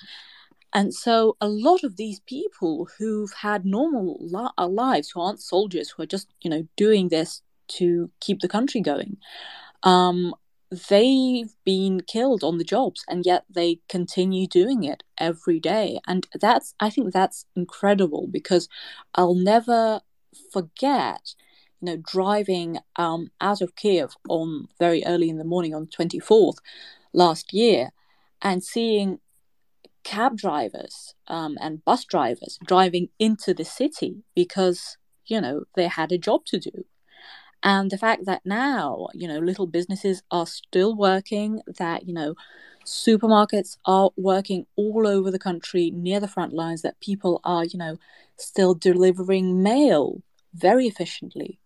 [0.72, 5.42] And so, a lot of these people who've had normal li- uh, lives, who aren't
[5.42, 7.42] soldiers, who are just you know doing this
[7.78, 9.16] to keep the country going,
[9.82, 10.34] um,
[10.88, 15.98] they've been killed on the jobs and yet they continue doing it every day.
[16.06, 18.68] And that's i think that's incredible because
[19.14, 20.00] i'll never
[20.52, 21.34] forget
[21.80, 26.58] you know driving um, out of kiev on very early in the morning on 24th
[27.12, 27.90] last year
[28.42, 29.18] and seeing
[30.04, 36.12] cab drivers um, and bus drivers driving into the city because you know they had
[36.12, 36.84] a job to do
[37.62, 42.34] and the fact that now you know little businesses are still working that you know
[42.84, 47.78] supermarkets are working all over the country near the front lines that people are you
[47.78, 47.98] know
[48.36, 50.22] still delivering mail
[50.54, 51.58] very efficiently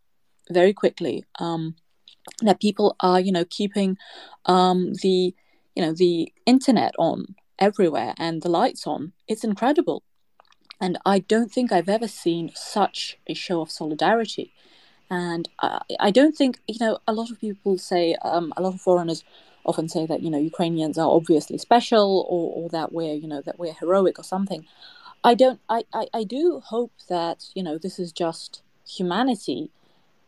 [0.50, 1.74] very quickly um,
[2.40, 3.96] that people are you know keeping
[4.46, 5.34] um, the
[5.74, 9.12] you know the internet on everywhere and the lights on.
[9.28, 10.02] It's incredible.
[10.80, 14.52] And i don't think i've ever seen such a show of solidarity
[15.10, 18.74] and I, I don't think you know a lot of people say um, a lot
[18.74, 19.24] of foreigners
[19.64, 23.42] often say that you know Ukrainians are obviously special or, or that we're you know
[23.42, 24.66] that we're heroic or something.
[25.22, 25.60] I don't.
[25.70, 29.70] I, I, I do hope that you know this is just humanity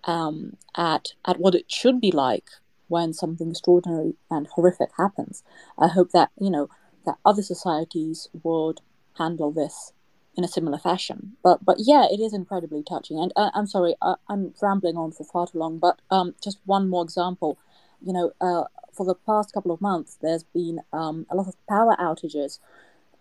[0.05, 2.49] um, at at what it should be like
[2.89, 5.43] when something extraordinary and horrific happens.
[5.79, 6.71] I hope that you know
[7.05, 8.81] that other societies would
[9.19, 9.93] handle this
[10.37, 11.37] in a similar fashion.
[11.43, 13.19] But but yeah, it is incredibly touching.
[13.19, 15.79] And uh, I'm sorry, uh, I'm rambling on for far too long.
[15.79, 17.59] But um, just one more example.
[18.05, 21.55] You know, uh, for the past couple of months, there's been um, a lot of
[21.67, 22.59] power outages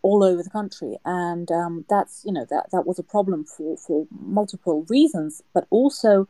[0.01, 3.77] all over the country, and um, that's you know that that was a problem for
[3.77, 6.27] for multiple reasons, but also.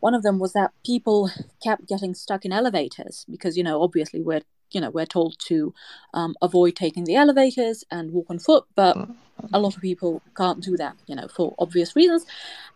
[0.00, 1.30] One of them was that people
[1.62, 4.42] kept getting stuck in elevators because, you know, obviously we're
[4.74, 5.74] you know we're told to
[6.12, 8.96] um, avoid taking the elevators and walk on foot but
[9.52, 12.26] a lot of people can't do that you know for obvious reasons.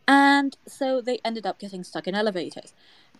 [0.06, 2.72] And so they ended up getting stuck in elevators.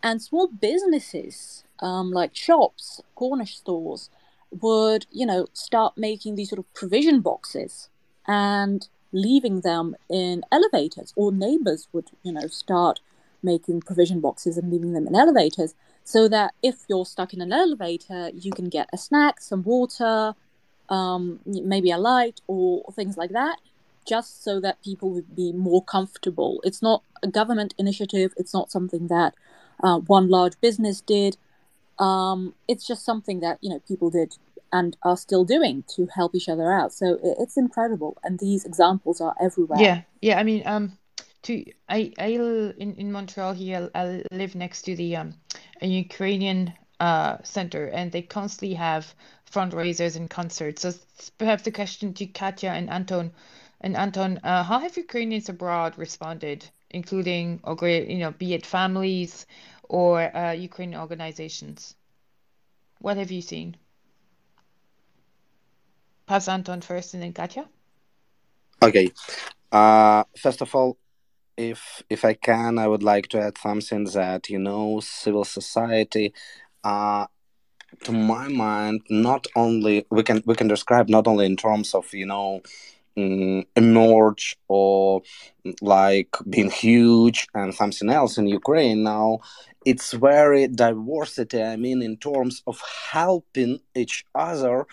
[0.03, 4.11] And small businesses um, like shops corner stores
[4.51, 7.89] would you know start making these sort of provision boxes
[8.27, 13.01] and leaving them in elevators or neighbors would you know start
[13.43, 15.75] making provision boxes and leaving them in elevators
[16.09, 20.35] so that if you're stuck in an elevator, you can get a snack, some water,
[20.89, 23.59] um, maybe a light, or things like that,
[24.07, 26.63] just so that people would be more comfortable.
[26.65, 29.35] It's not a government initiative, it's not something that
[29.83, 31.37] uh, one large business did.
[31.99, 34.39] Um, it's just something that you know people did
[34.73, 36.95] and are still doing to help each other out.
[36.95, 39.79] So it's incredible, and these examples are everywhere.
[39.79, 40.39] Yeah, yeah.
[40.39, 40.97] I mean, um,
[41.43, 42.29] to I I
[42.79, 43.91] in in Montreal here.
[43.95, 45.35] I live next to the um
[45.81, 49.15] a Ukrainian uh center, and they constantly have
[49.51, 50.83] fundraisers and concerts.
[50.83, 50.93] So
[51.39, 53.33] perhaps the question to Katya and Anton,
[53.81, 58.67] and Anton, uh, how have Ukrainians abroad responded, including or great, you know, be it
[58.67, 59.47] families
[59.89, 61.95] or uh, Ukrainian organizations?
[63.01, 63.77] What have you seen?
[66.27, 67.67] Pass Anton first, and then Katya.
[68.83, 69.11] Okay.
[69.73, 70.99] Uh, first of all,
[71.59, 76.33] if if I can, I would like to add something that you know, civil society.
[76.85, 77.27] Uh,
[78.05, 82.13] to my mind, not only we can we can describe not only in terms of
[82.15, 82.63] you know
[83.17, 85.23] um, emerge or
[85.81, 89.41] like being huge and something else in Ukraine now.
[89.85, 91.63] It's very diversity.
[91.63, 94.87] I mean, in terms of helping each other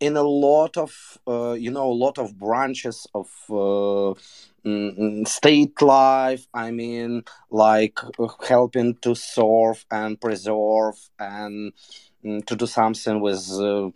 [0.00, 4.14] in a lot of uh, you know a lot of branches of uh,
[4.66, 6.46] mm, state life.
[6.54, 11.72] I mean like uh, helping to serve and preserve and
[12.24, 13.90] mm, to do something with uh,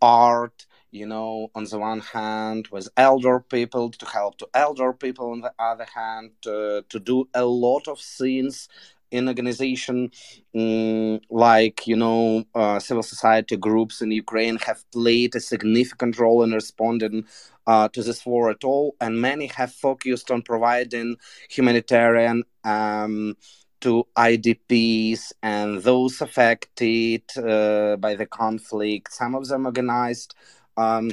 [0.00, 5.32] art you know on the one hand with elder people to help to elder people
[5.32, 8.68] on the other hand uh, to do a lot of things
[9.10, 10.10] in organization
[10.54, 16.42] um, like you know uh, civil society groups in ukraine have played a significant role
[16.42, 17.24] in responding
[17.66, 21.16] uh, to this war at all and many have focused on providing
[21.50, 23.34] humanitarian um,
[23.80, 29.12] to idps and those affected uh, by the conflict.
[29.12, 30.34] Some of them organized
[30.76, 31.10] um,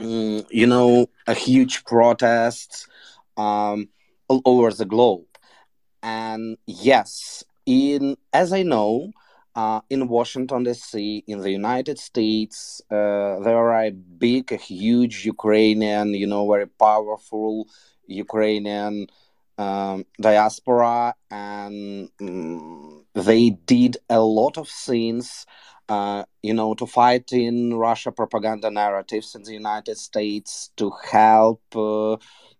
[0.00, 2.88] mm, you know a huge protests
[3.36, 3.88] um,
[4.28, 5.31] all over the globe
[6.02, 9.12] and yes, in as I know,
[9.54, 15.26] uh, in Washington D.C., in the United States, uh, there are a big, a huge
[15.26, 17.68] Ukrainian, you know, very powerful
[18.06, 19.06] Ukrainian
[19.58, 25.46] um, diaspora, and um, they did a lot of things,
[25.88, 31.62] uh, you know, to fight in Russia propaganda narratives in the United States to help
[31.76, 32.16] uh,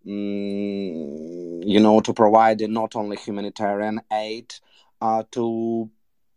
[0.06, 4.52] Mm, you know, to provide not only humanitarian aid
[5.00, 5.90] uh, to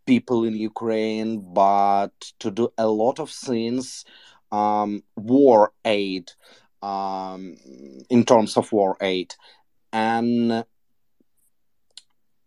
[0.05, 4.05] people in Ukraine, but to do a lot of things,
[4.51, 6.31] um, war aid,
[6.83, 7.55] um,
[8.09, 9.33] in terms of war aid,
[9.91, 10.63] and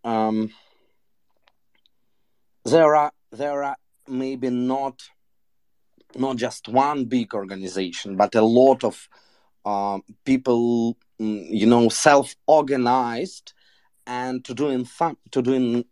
[0.05, 0.53] um,
[2.63, 3.75] there are there are
[4.09, 5.01] maybe not
[6.15, 9.07] not just one big organization, but a lot of
[9.63, 13.53] uh, people, mm, you know, self-organized
[14.07, 14.87] and to doing
[15.31, 15.85] to doing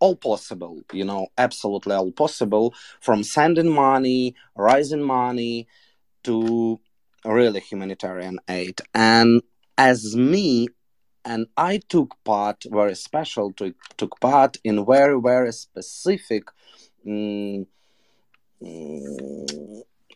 [0.00, 5.66] all possible, you know, absolutely all possible, from sending money, raising money,
[6.22, 6.78] to
[7.24, 8.80] really humanitarian aid.
[8.94, 9.42] And
[9.76, 10.68] as me,
[11.24, 16.44] and I took part, very special, to, took part in very, very specific
[17.08, 17.66] um,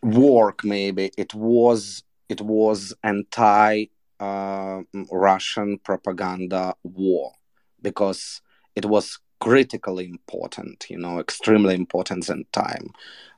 [0.03, 0.65] work.
[0.65, 3.87] Maybe it was it was anti
[4.21, 7.33] uh, Russian propaganda war
[7.81, 8.41] because
[8.75, 12.91] it was critically important, you know, extremely important in time.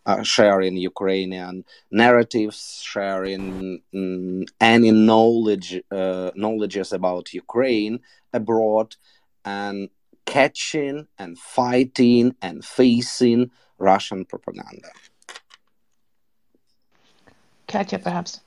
[0.07, 8.01] Uh, sharing Ukrainian narratives, sharing um, any knowledge uh, knowledges about Ukraine
[8.35, 8.97] abroad,
[9.47, 9.89] and
[10.27, 14.89] catching and fighting and facing Russian propaganda.
[17.67, 18.41] Katya, perhaps.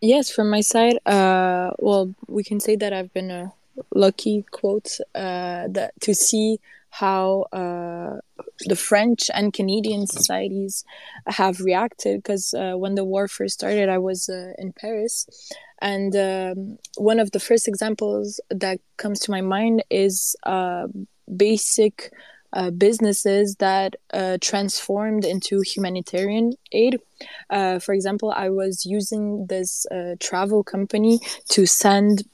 [0.00, 3.52] Yes, from my side, uh, well, we can say that I've been a
[3.94, 6.58] lucky quote uh, that to see
[6.90, 8.18] how uh,
[8.66, 10.84] the French and Canadian societies
[11.26, 12.22] have reacted.
[12.22, 15.26] Because uh, when the war first started, I was uh, in Paris,
[15.80, 20.86] and um, one of the first examples that comes to my mind is uh,
[21.34, 22.12] basic.
[22.54, 27.00] Uh, businesses that uh, transformed into humanitarian aid.
[27.48, 29.86] Uh, for example, I was using this
[30.20, 31.18] travel company
[31.48, 32.24] to send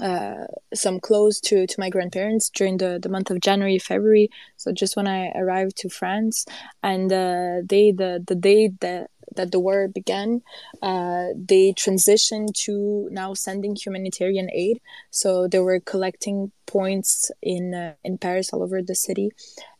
[0.00, 4.28] uh, some clothes to to my grandparents during the, the month of January February.
[4.56, 6.46] So just when I arrived to France
[6.82, 10.42] and uh, they the the day that that the war began
[10.82, 14.80] uh, they transitioned to now sending humanitarian aid.
[15.10, 19.30] So they were collecting points in uh, in Paris all over the city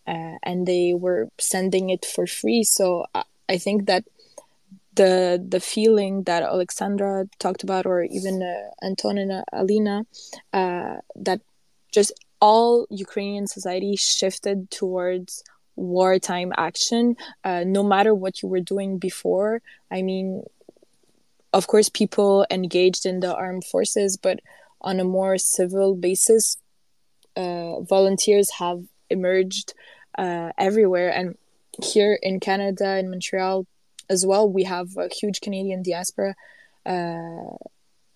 [0.06, 2.62] uh, and they were sending it for free.
[2.62, 4.04] So I, I think that
[4.96, 10.06] the the feeling that Alexandra talked about, or even uh, uh, Alina,
[10.52, 11.40] uh, that
[11.92, 15.42] just all Ukrainian society shifted towards
[15.76, 19.62] wartime action, uh, no matter what you were doing before.
[19.90, 20.44] I mean,
[21.52, 24.40] of course, people engaged in the armed forces, but
[24.80, 26.56] on a more civil basis,
[27.36, 29.74] uh, volunteers have emerged
[30.18, 31.10] uh, everywhere.
[31.10, 31.36] And
[31.82, 33.66] here in Canada, in Montreal,
[34.08, 34.48] as well.
[34.48, 36.34] We have a huge Canadian diaspora,
[36.86, 37.56] uh,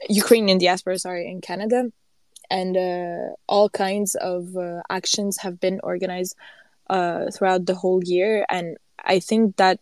[0.08, 1.90] Ukrainian diaspora, sorry, in Canada,
[2.50, 6.36] and uh, all kinds of uh, actions have been organized
[6.88, 8.46] uh, throughout the whole year.
[8.48, 9.80] And I think that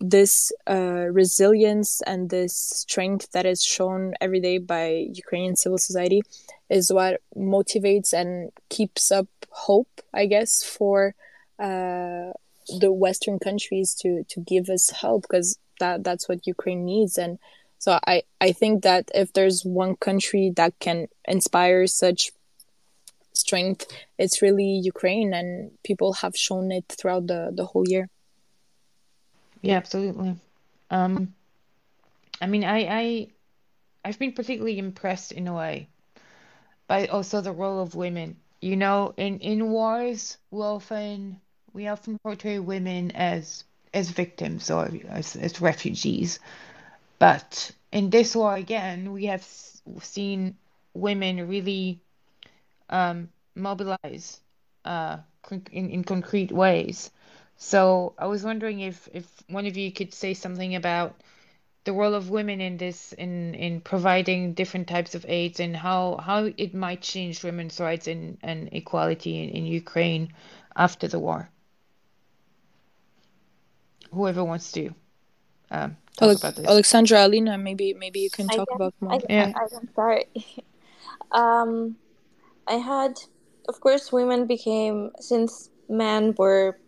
[0.00, 6.22] this uh, resilience and this strength that is shown every day by Ukrainian civil society
[6.68, 11.14] is what motivates and keeps up hope, I guess, for
[11.58, 12.32] uh,
[12.80, 17.18] the Western countries to to give us help because that that's what Ukraine needs.
[17.18, 17.38] And
[17.78, 22.32] so I I think that if there's one country that can inspire such
[23.34, 23.86] strength,
[24.18, 28.08] it's really Ukraine, and people have shown it throughout the the whole year.
[29.62, 30.36] Yeah, absolutely.
[30.90, 31.34] Um,
[32.40, 33.28] I mean, I I
[34.04, 35.88] I've been particularly impressed in a way
[36.86, 38.36] by also the role of women.
[38.60, 41.40] You know, in in wars, we often
[41.74, 46.38] we often portray women as as victims or as, as refugees.
[47.18, 49.44] But in this war again, we have
[50.00, 50.56] seen
[50.94, 52.00] women really
[52.90, 54.40] um, mobilize
[54.84, 55.18] uh,
[55.70, 57.10] in, in concrete ways.
[57.56, 61.20] So I was wondering if, if one of you could say something about
[61.84, 66.16] the role of women in this in in providing different types of aids and how
[66.16, 70.32] how it might change women's rights and, and equality in, in Ukraine
[70.74, 71.50] after the war
[74.14, 74.94] whoever wants to
[75.70, 76.66] um, talk Ale- about this.
[76.66, 79.12] Alexandra, Alina, maybe maybe you can talk can, about more.
[79.12, 79.52] I, yeah.
[79.54, 80.24] I, I can start.
[81.32, 81.96] um,
[82.66, 83.20] I had,
[83.68, 86.78] of course, women became since men were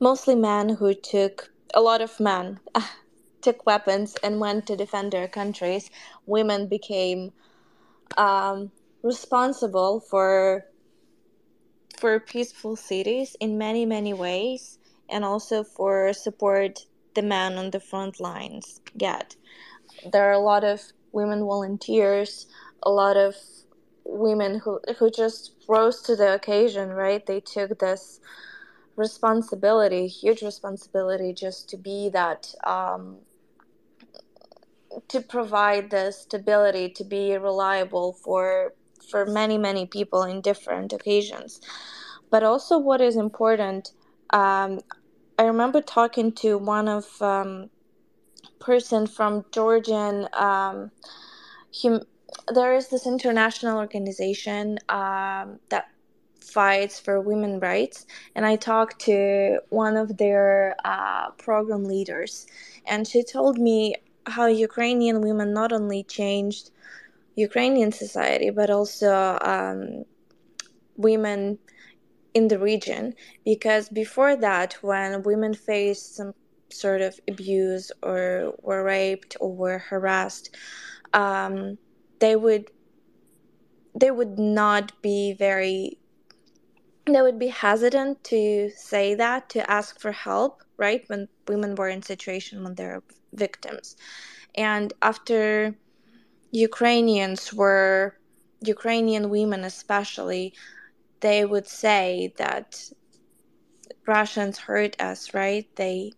[0.00, 2.86] mostly men who took a lot of men uh,
[3.42, 5.90] took weapons and went to defend their countries.
[6.26, 7.32] Women became
[8.16, 8.70] um,
[9.02, 10.66] responsible for
[11.98, 14.78] for peaceful cities in many many ways
[15.12, 19.36] and also for support the men on the front lines get.
[20.10, 20.80] There are a lot of
[21.12, 22.46] women volunteers,
[22.82, 23.36] a lot of
[24.04, 27.24] women who who just rose to the occasion, right?
[27.24, 28.20] They took this
[28.96, 33.18] responsibility, huge responsibility, just to be that, um,
[35.08, 38.74] to provide the stability, to be reliable for
[39.10, 41.60] for many many people in different occasions.
[42.30, 43.92] But also, what is important,
[44.30, 44.80] um,
[45.38, 47.70] I remember talking to one of um,
[48.58, 50.28] person from Georgian.
[50.32, 50.90] Um,
[51.82, 52.06] hum-
[52.54, 55.88] there is this international organization um, that
[56.40, 62.46] fights for women rights, and I talked to one of their uh, program leaders,
[62.86, 63.94] and she told me
[64.26, 66.70] how Ukrainian women not only changed
[67.36, 70.04] Ukrainian society but also um,
[70.96, 71.58] women
[72.34, 73.14] in the region
[73.44, 76.32] because before that when women faced some
[76.70, 80.56] sort of abuse or were raped or were harassed
[81.12, 81.76] um,
[82.20, 82.70] they would
[83.94, 85.98] they would not be very
[87.06, 91.88] they would be hesitant to say that to ask for help right when women were
[91.88, 93.02] in situation when they're
[93.32, 93.96] victims.
[94.54, 95.74] And after
[96.52, 98.14] ukrainians were
[98.60, 100.52] ukrainian women especially
[101.22, 102.90] they would say that
[104.06, 105.68] russians hurt us right?
[105.76, 106.12] They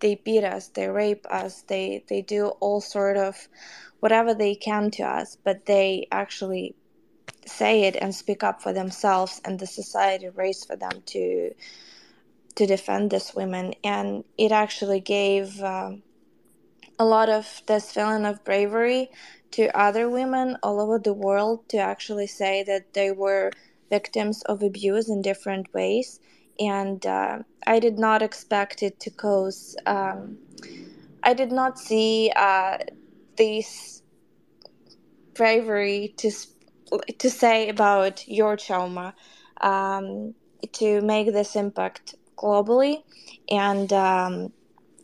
[0.00, 3.48] they beat us they rape us they they do all sort of
[4.00, 6.76] whatever they can to us but they actually
[7.46, 11.52] say it and speak up for themselves and the society raised for them to
[12.56, 13.74] to defend these women.
[13.84, 16.02] And it actually gave um,
[16.98, 19.10] a lot of this feeling of bravery
[19.52, 23.52] to other women all over the world to actually say that they were
[23.96, 26.20] victims of abuse in different ways.
[26.58, 30.38] And uh, i did not expect it to cause um,
[31.22, 32.78] i did not see uh,
[33.36, 34.02] this
[35.34, 36.30] bravery to
[37.18, 39.14] to say about your trauma
[39.60, 40.34] um,
[40.72, 42.94] to make this impact globally.
[43.48, 44.52] And um,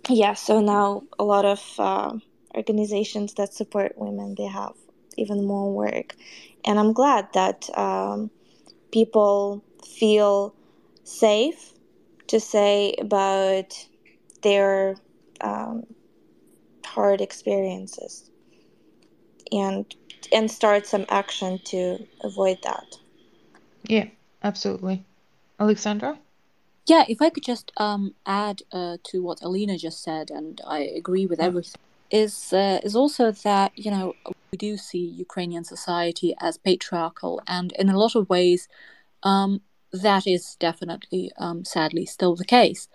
[0.08, 2.12] yeah so now a lot of uh,
[2.54, 4.74] organizations that support women they have
[5.16, 6.08] even more work.
[6.66, 8.30] And i'm glad that um,
[8.92, 10.54] people feel
[11.04, 11.72] safe
[12.28, 13.86] to say about
[14.42, 14.96] their
[15.40, 15.86] um,
[16.84, 18.30] hard experiences
[19.52, 19.94] and
[20.32, 22.96] and start some action to avoid that.
[23.84, 24.06] Yeah,
[24.42, 25.04] absolutely.
[25.58, 26.18] Alexandra?
[26.86, 30.80] Yeah, if I could just um, add uh, to what Alina just said, and I
[30.80, 31.80] agree with everything,
[32.10, 34.14] is uh, is also that you know
[34.50, 38.68] we do see Ukrainian society as patriarchal, and in a lot of ways,
[39.22, 39.60] um,
[39.92, 42.88] that is definitely, um, sadly, still the case.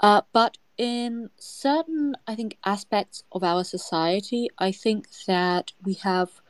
[0.00, 6.40] Uh, but in certain, I think, aspects of our society, I think that we have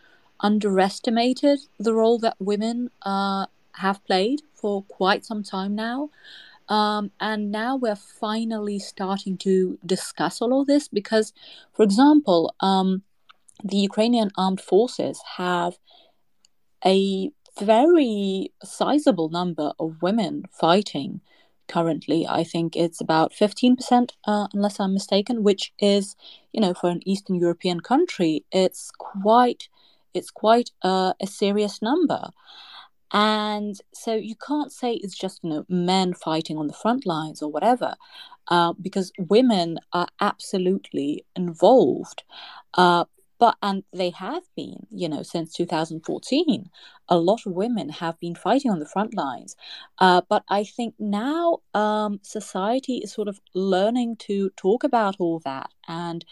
[0.40, 6.10] underestimated the role that women uh, have played for quite some time now.
[6.68, 11.32] Um, and now we're finally starting to discuss all of this because,
[11.74, 13.02] for example, um,
[13.64, 15.78] the Ukrainian armed forces have
[16.84, 21.20] a very sizable number of women fighting
[21.68, 22.26] currently.
[22.28, 26.14] I think it's about 15%, uh, unless I'm mistaken, which is,
[26.52, 29.68] you know, for an Eastern European country, it's quite
[30.12, 32.30] it's quite uh, a serious number.
[33.12, 37.42] And so you can't say it's just you know men fighting on the front lines
[37.42, 37.94] or whatever,
[38.48, 42.22] uh, because women are absolutely involved.
[43.38, 46.70] But and they have been, you know, since 2014.
[47.08, 49.56] A lot of women have been fighting on the front lines.
[49.98, 55.40] Uh, but I think now um, society is sort of learning to talk about all
[55.44, 56.24] that, and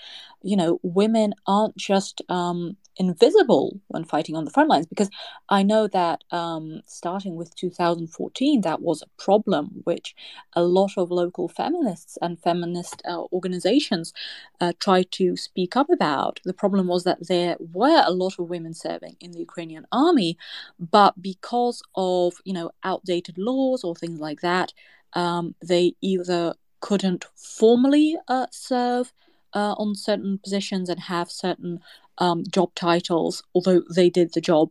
[0.42, 5.10] you know, women aren't just um, invisible when fighting on the front lines because
[5.48, 10.14] I know that um, starting with 2014, that was a problem which
[10.54, 14.12] a lot of local feminists and feminist uh, organizations
[14.60, 16.40] uh, tried to speak up about.
[16.44, 20.36] The problem was that there were a lot of women serving in the Ukrainian army,
[20.78, 24.72] but because of you know outdated laws or things like that,
[25.14, 29.12] um, they either couldn't formally uh, serve
[29.54, 31.80] uh, on certain positions and have certain
[32.18, 34.70] um, job titles, although they did the job.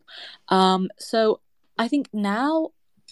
[0.50, 1.42] Um, so
[1.78, 2.70] I think now,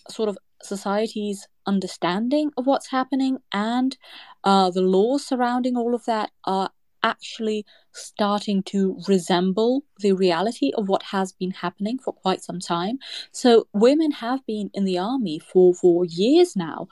[0.10, 3.98] sort of society's understanding of what's happening and
[4.44, 10.90] uh, the laws surrounding all of that are actually starting to resemble the reality of
[10.90, 13.00] what has been happening for quite some time.
[13.32, 16.88] So women have been in the army for for years now,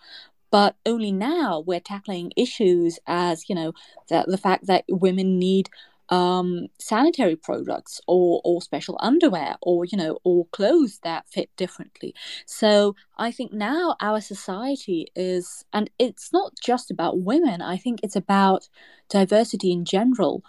[0.52, 3.74] but only now we're tackling issues as you know
[4.10, 5.70] the, the fact that women need
[6.10, 12.14] um, sanitary products or or special underwear or you know or clothes that fit differently.
[12.46, 18.00] So i think now our society is and it's not just about women i think
[18.04, 18.68] it's about
[19.10, 20.44] diversity in general.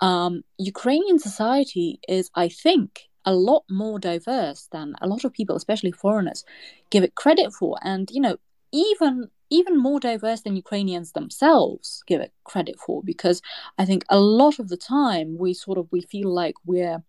[0.00, 5.56] Um, ukrainian society is i think a lot more diverse than a lot of people
[5.56, 6.44] especially foreigners
[6.90, 7.78] give it credit for.
[7.82, 8.36] And you know
[8.72, 13.02] even even more diverse than Ukrainians themselves give it credit for.
[13.02, 13.38] Because
[13.78, 17.02] I think a lot of the time we sort of we feel like we're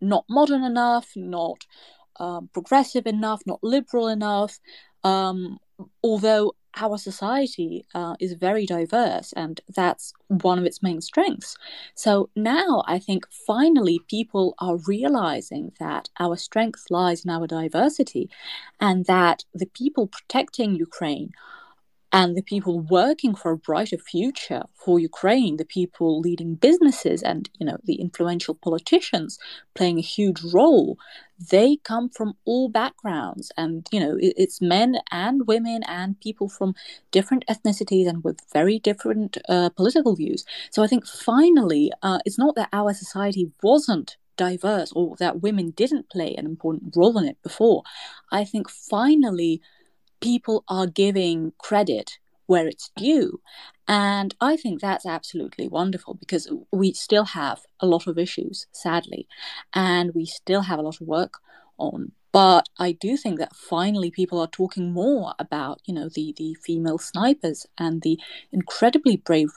[0.00, 1.60] not modern enough, not
[2.20, 4.58] um, progressive enough, not liberal enough.
[5.02, 5.58] Um,
[6.02, 11.56] although our society uh, is very diverse and that's one of its main strengths.
[11.94, 18.28] So now I think finally people are realizing that our strength lies in our diversity
[18.80, 21.30] and that the people protecting Ukraine
[22.14, 27.50] and the people working for a brighter future for Ukraine, the people leading businesses and
[27.60, 29.38] you know the influential politicians
[29.74, 30.98] playing a huge role,
[31.52, 36.74] they come from all backgrounds, and you know it's men and women and people from
[37.12, 40.46] different ethnicities and with very different uh, political views.
[40.72, 45.70] So I think finally, uh, it's not that our society wasn't diverse or that women
[45.70, 47.82] didn't play an important role in it before.
[48.32, 49.62] I think finally
[50.24, 53.40] people are giving credit where it's due.
[53.86, 59.28] And I think that's absolutely wonderful because we still have a lot of issues, sadly,
[59.74, 61.34] and we still have a lot of work
[61.76, 62.12] on.
[62.32, 66.54] But I do think that finally people are talking more about, you know, the, the
[66.54, 68.18] female snipers and the
[68.50, 69.50] incredibly brave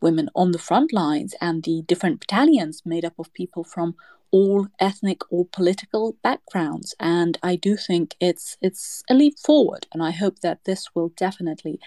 [0.00, 3.96] women on the front lines and the different battalions made up of people from
[4.34, 10.02] all ethnic or political backgrounds and i do think it's it's a leap forward and
[10.02, 11.78] i hope that this will definitely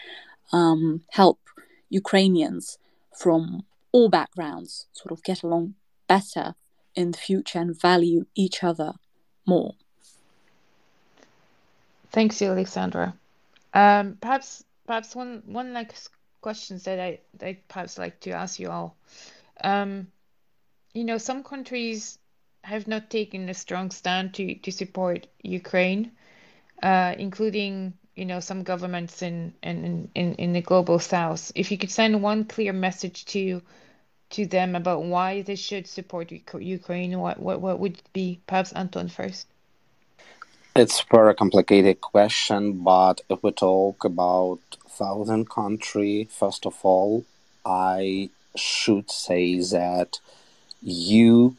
[0.54, 1.39] um, help
[1.89, 2.78] ukrainians
[3.14, 5.74] from all backgrounds sort of get along
[6.08, 6.56] better
[6.95, 8.93] in the future and value each other
[9.45, 9.76] more.
[12.12, 13.14] Thanks alexandra.
[13.74, 15.93] Um, perhaps perhaps one one like
[16.41, 18.95] questions that i i perhaps like to ask you all.
[19.64, 20.08] Um,
[20.93, 22.18] you know some countries
[22.64, 26.12] have not taken a strong stand to, to support Ukraine,
[26.84, 31.51] uh, including you know some governments in, in, in, in the global south.
[31.55, 33.62] If you could send one clear message to
[34.30, 39.08] to them about why they should support Ukraine, what what, what would be perhaps Anton
[39.08, 39.47] first?
[40.76, 47.26] It's a very complicated question, but if we talk about thousand country, first of all,
[47.66, 50.20] I should say that
[50.82, 51.55] you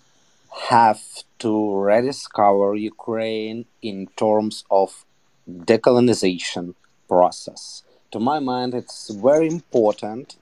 [0.68, 1.02] have
[1.38, 5.04] to rediscover Ukraine in terms of
[5.48, 6.74] decolonization
[7.08, 7.82] process.
[8.10, 10.36] To my mind, it's very important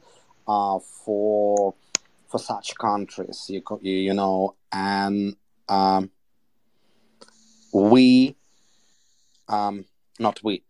[0.48, 1.74] uh, for
[2.28, 5.36] for such countries, you, you know, and
[5.68, 6.10] um,
[7.72, 8.34] we,
[9.48, 9.84] um,
[10.18, 10.64] not we,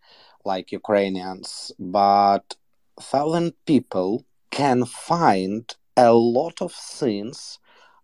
[0.45, 2.55] like Ukrainians, but
[2.99, 7.57] thousand people can find a lot of things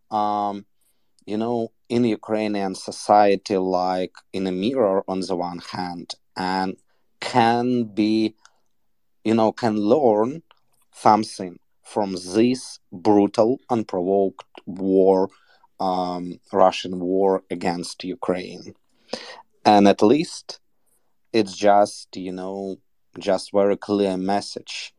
[0.09, 0.65] um,
[1.25, 6.77] you know, in Ukrainian society, like in a mirror on the one hand, and
[7.19, 8.35] can be,
[9.23, 10.43] you know, can learn
[10.91, 15.29] something from this brutal, unprovoked war,
[15.79, 18.73] um, Russian war against Ukraine.
[19.65, 20.59] And at least
[21.31, 22.77] it's just, you know,
[23.19, 24.93] just very clear message.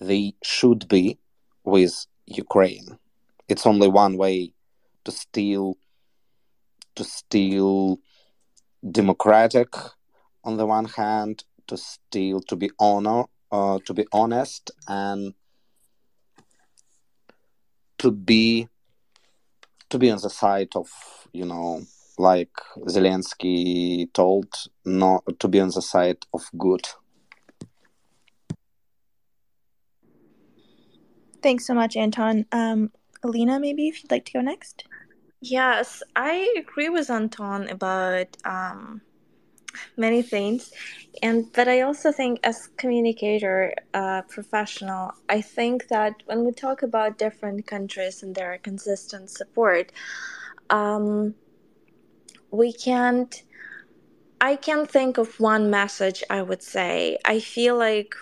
[0.00, 1.18] They should be
[1.64, 2.98] with Ukraine.
[3.48, 4.52] It's only one way
[5.04, 5.76] to steal
[6.94, 7.98] to steal
[8.90, 9.68] democratic
[10.44, 15.34] on the one hand to steal to be honor uh, to be honest and
[17.98, 18.68] to be
[19.88, 20.88] to be on the side of
[21.32, 21.82] you know
[22.18, 24.48] like Zelensky told
[24.84, 26.86] not to be on the side of good
[31.42, 32.44] Thanks so much, Anton.
[32.52, 32.92] Um,
[33.22, 34.84] Alina, maybe if you'd like to go next.
[35.42, 39.02] Yes, I agree with Anton about um,
[39.96, 40.72] many things,
[41.22, 46.82] and but I also think as communicator, uh, professional, I think that when we talk
[46.82, 49.92] about different countries and their consistent support,
[50.70, 51.34] um,
[52.50, 53.42] we can't.
[54.40, 56.22] I can't think of one message.
[56.30, 58.14] I would say I feel like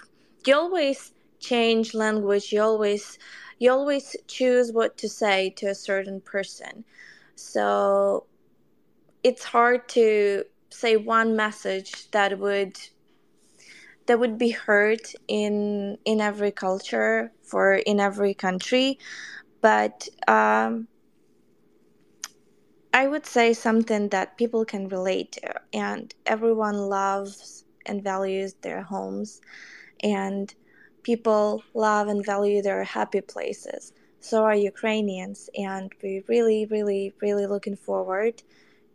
[0.47, 2.53] you always change language.
[2.53, 3.19] You always
[3.59, 6.85] you always choose what to say to a certain person.
[7.35, 8.27] So
[9.23, 12.79] it's hard to say one message that would
[14.07, 18.99] that would be heard in in every culture for in every country.
[19.61, 20.89] But um,
[22.95, 28.83] i would say something that people can relate to and everyone loves and values their
[28.83, 29.41] homes.
[30.03, 30.55] And
[31.03, 37.47] people love and value their happy places so are Ukrainians, and we really, really, really
[37.47, 38.43] looking forward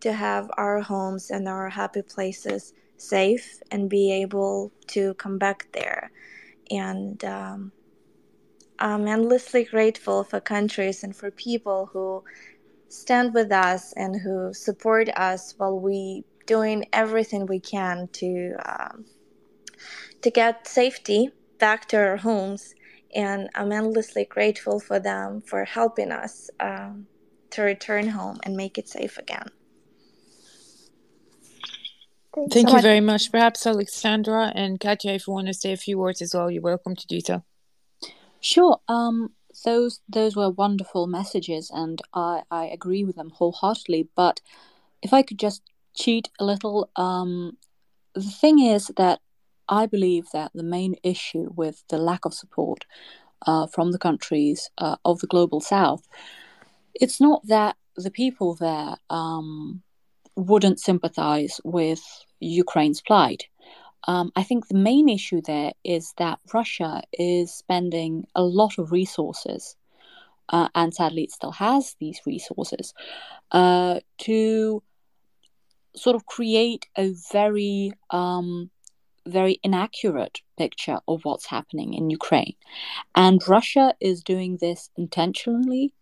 [0.02, 5.68] to have our homes and our happy places safe and be able to come back
[5.72, 6.12] there.
[6.70, 7.72] And um,
[8.80, 12.24] I'm endlessly grateful for countries and for people who
[12.90, 19.06] stand with us and who support us while we doing everything we can to um,
[20.22, 21.32] to get safety
[21.64, 22.76] back to our homes
[23.16, 27.08] and i'm endlessly grateful for them for helping us um,
[27.50, 29.48] to return home and make it safe again
[32.36, 32.84] Thanks Thank so you much.
[32.84, 33.32] very much.
[33.32, 36.64] Perhaps Alexandra and Katya, if you want to say a few words as well, you're
[36.64, 37.44] welcome to do so.
[38.42, 38.80] Sure.
[38.88, 39.34] Um,
[39.64, 44.10] those those were wonderful messages, and I I agree with them wholeheartedly.
[44.16, 44.42] But
[45.04, 45.62] if I could just
[45.96, 47.58] cheat a little, um,
[48.16, 49.20] the thing is that
[49.70, 52.86] I believe that the main issue with the lack of support
[53.46, 56.08] uh, from the countries uh, of the global south,
[56.94, 59.82] it's not that the people there um,
[60.36, 62.02] wouldn't sympathize with
[62.40, 63.48] Ukraine's plight.
[64.08, 68.92] Um, I think the main issue there is that Russia is spending a lot of
[68.92, 69.78] resources,
[70.50, 72.94] uh, and sadly, it still has these resources,
[73.52, 74.84] uh, to
[75.96, 78.70] sort of create a very, um,
[79.28, 82.56] very inaccurate picture of what's happening in Ukraine.
[83.16, 85.94] And Russia is doing this intentionally.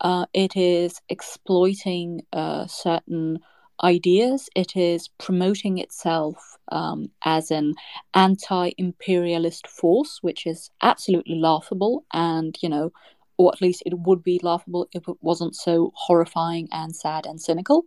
[0.00, 3.40] Uh, it is exploiting uh, certain
[3.82, 4.48] ideas.
[4.54, 7.74] It is promoting itself um, as an
[8.14, 12.04] anti imperialist force, which is absolutely laughable.
[12.12, 12.92] And, you know,
[13.36, 17.40] or at least it would be laughable if it wasn't so horrifying and sad and
[17.40, 17.84] cynical.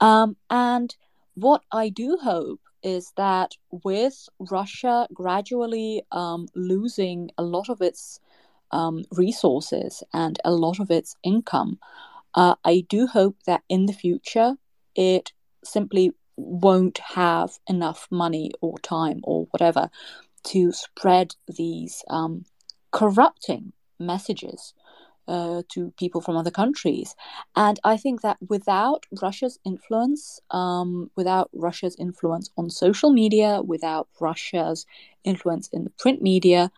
[0.00, 0.94] Um, and
[1.34, 8.20] what I do hope is that with Russia gradually um, losing a lot of its
[8.70, 11.80] um, resources and a lot of its income,
[12.36, 14.54] uh, I do hope that in the future
[14.94, 15.32] it
[15.64, 19.90] simply won't have enough money or time or whatever
[20.44, 22.44] to spread these um,
[22.92, 24.74] corrupting messages
[25.28, 27.14] uh, to people from other countries.
[27.54, 34.08] And I think that without Russia's influence, um, without Russia's influence on social media, without
[34.20, 34.86] Russia's
[35.24, 36.70] influence in the print media,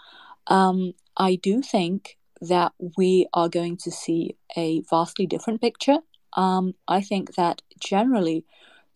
[0.46, 5.98] um, I do think that we are going to see a vastly different picture
[6.34, 8.44] um, I think that generally,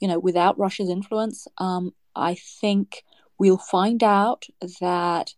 [0.00, 3.05] you know, without Russia's influence, um, I think
[3.38, 4.46] we'll find out
[4.80, 5.34] that,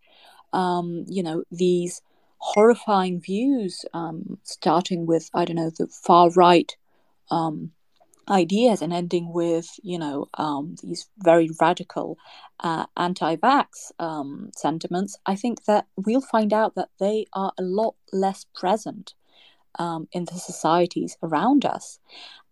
[0.53, 2.03] um, you know, these
[2.45, 6.71] horrifying views, um, starting with, I don't know, the far right
[7.31, 7.71] um,
[8.29, 12.19] ideas and ending with, you know, um, these very radical
[12.61, 13.93] uh, anti vax
[14.55, 19.15] sentiments, I think that we'll find out that they are a lot less present
[19.79, 21.99] um, in the societies around us,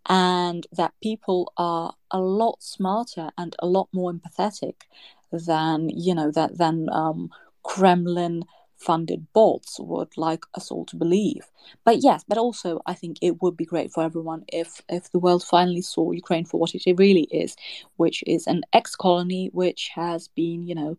[0.09, 4.75] and that people are a lot smarter and a lot more empathetic
[5.31, 7.29] than you know that than um,
[7.63, 8.45] Kremlin
[8.83, 11.45] funded bots would like us all to believe.
[11.85, 15.19] But yes, but also I think it would be great for everyone if if the
[15.19, 17.57] world finally saw Ukraine for what it really is,
[17.97, 20.99] which is an ex-colony which has been, you know,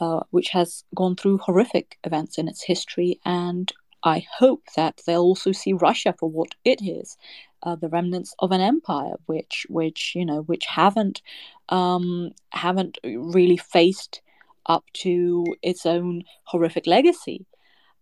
[0.00, 3.72] uh, which has gone through horrific events in its history and
[4.02, 7.16] I hope that they'll also see Russia for what it is,
[7.62, 11.22] uh, the remnants of an empire, which which you know which haven't
[11.70, 14.20] um, haven't really faced
[14.68, 17.46] up to its own horrific legacy.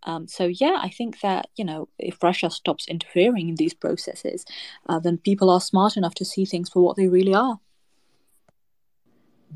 [0.05, 4.45] Um, so yeah, I think that you know if Russia stops interfering in these processes,
[4.89, 7.59] uh, then people are smart enough to see things for what they really are.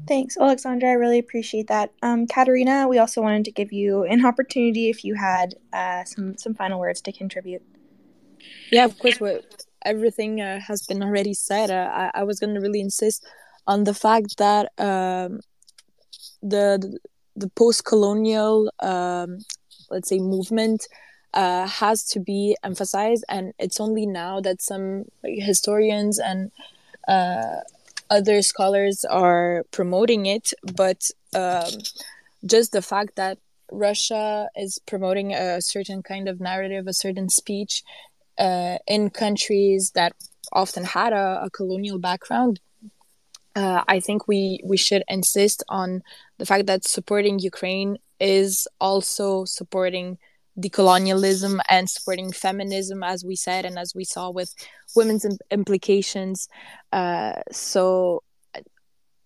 [0.07, 0.91] Thanks, Alexandra.
[0.91, 1.93] I really appreciate that.
[2.03, 6.37] Um, Katerina, we also wanted to give you an opportunity if you had uh, some
[6.39, 7.63] some final words to contribute.
[8.71, 9.21] Yeah, of course.
[9.21, 9.45] What,
[9.85, 11.71] everything uh, has been already said.
[11.71, 13.27] Uh, I, I was going to really insist
[13.67, 15.41] on the fact that um,
[16.43, 16.99] the the,
[17.37, 19.39] the post colonial, um,
[19.91, 20.89] let's say, movement
[21.35, 26.51] uh, has to be emphasized, and it's only now that some like, historians and
[27.07, 27.61] uh,
[28.11, 31.71] other scholars are promoting it, but um,
[32.47, 33.39] just the fact that
[33.71, 37.83] Russia is promoting a certain kind of narrative, a certain speech
[38.39, 40.13] uh, in countries that
[40.53, 42.61] often had a, a colonial background.
[43.55, 46.03] Uh, I think we we should insist on
[46.39, 50.19] the fact that supporting Ukraine is also supporting
[50.59, 54.55] decolonialism and supporting feminism, as we said, and as we saw with
[54.97, 56.49] women's implications.
[56.93, 58.23] Uh, so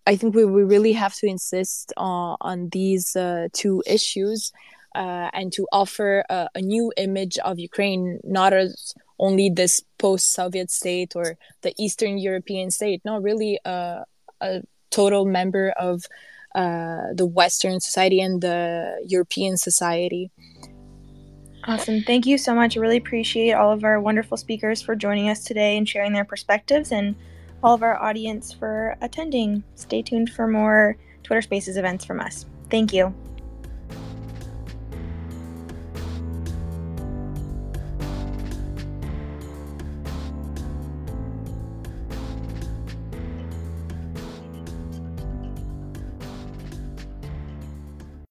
[0.07, 4.53] I think we, we really have to insist on, on these uh, two issues
[4.95, 10.33] uh, and to offer a, a, new image of Ukraine, not as only this post
[10.33, 13.01] Soviet state or the Eastern European state.
[13.05, 14.01] No, really uh,
[14.43, 16.05] a, total member of
[16.55, 20.31] uh, the Western society and the European society.
[21.65, 22.03] Awesome.
[22.03, 22.77] Thank you so much.
[22.77, 26.25] I really appreciate all of our wonderful speakers for joining us today and sharing their
[26.25, 27.15] perspectives, and
[27.63, 29.63] all of our audience for attending.
[29.77, 32.47] Stay tuned for more Twitter Spaces events from us.
[32.69, 33.15] Thank you.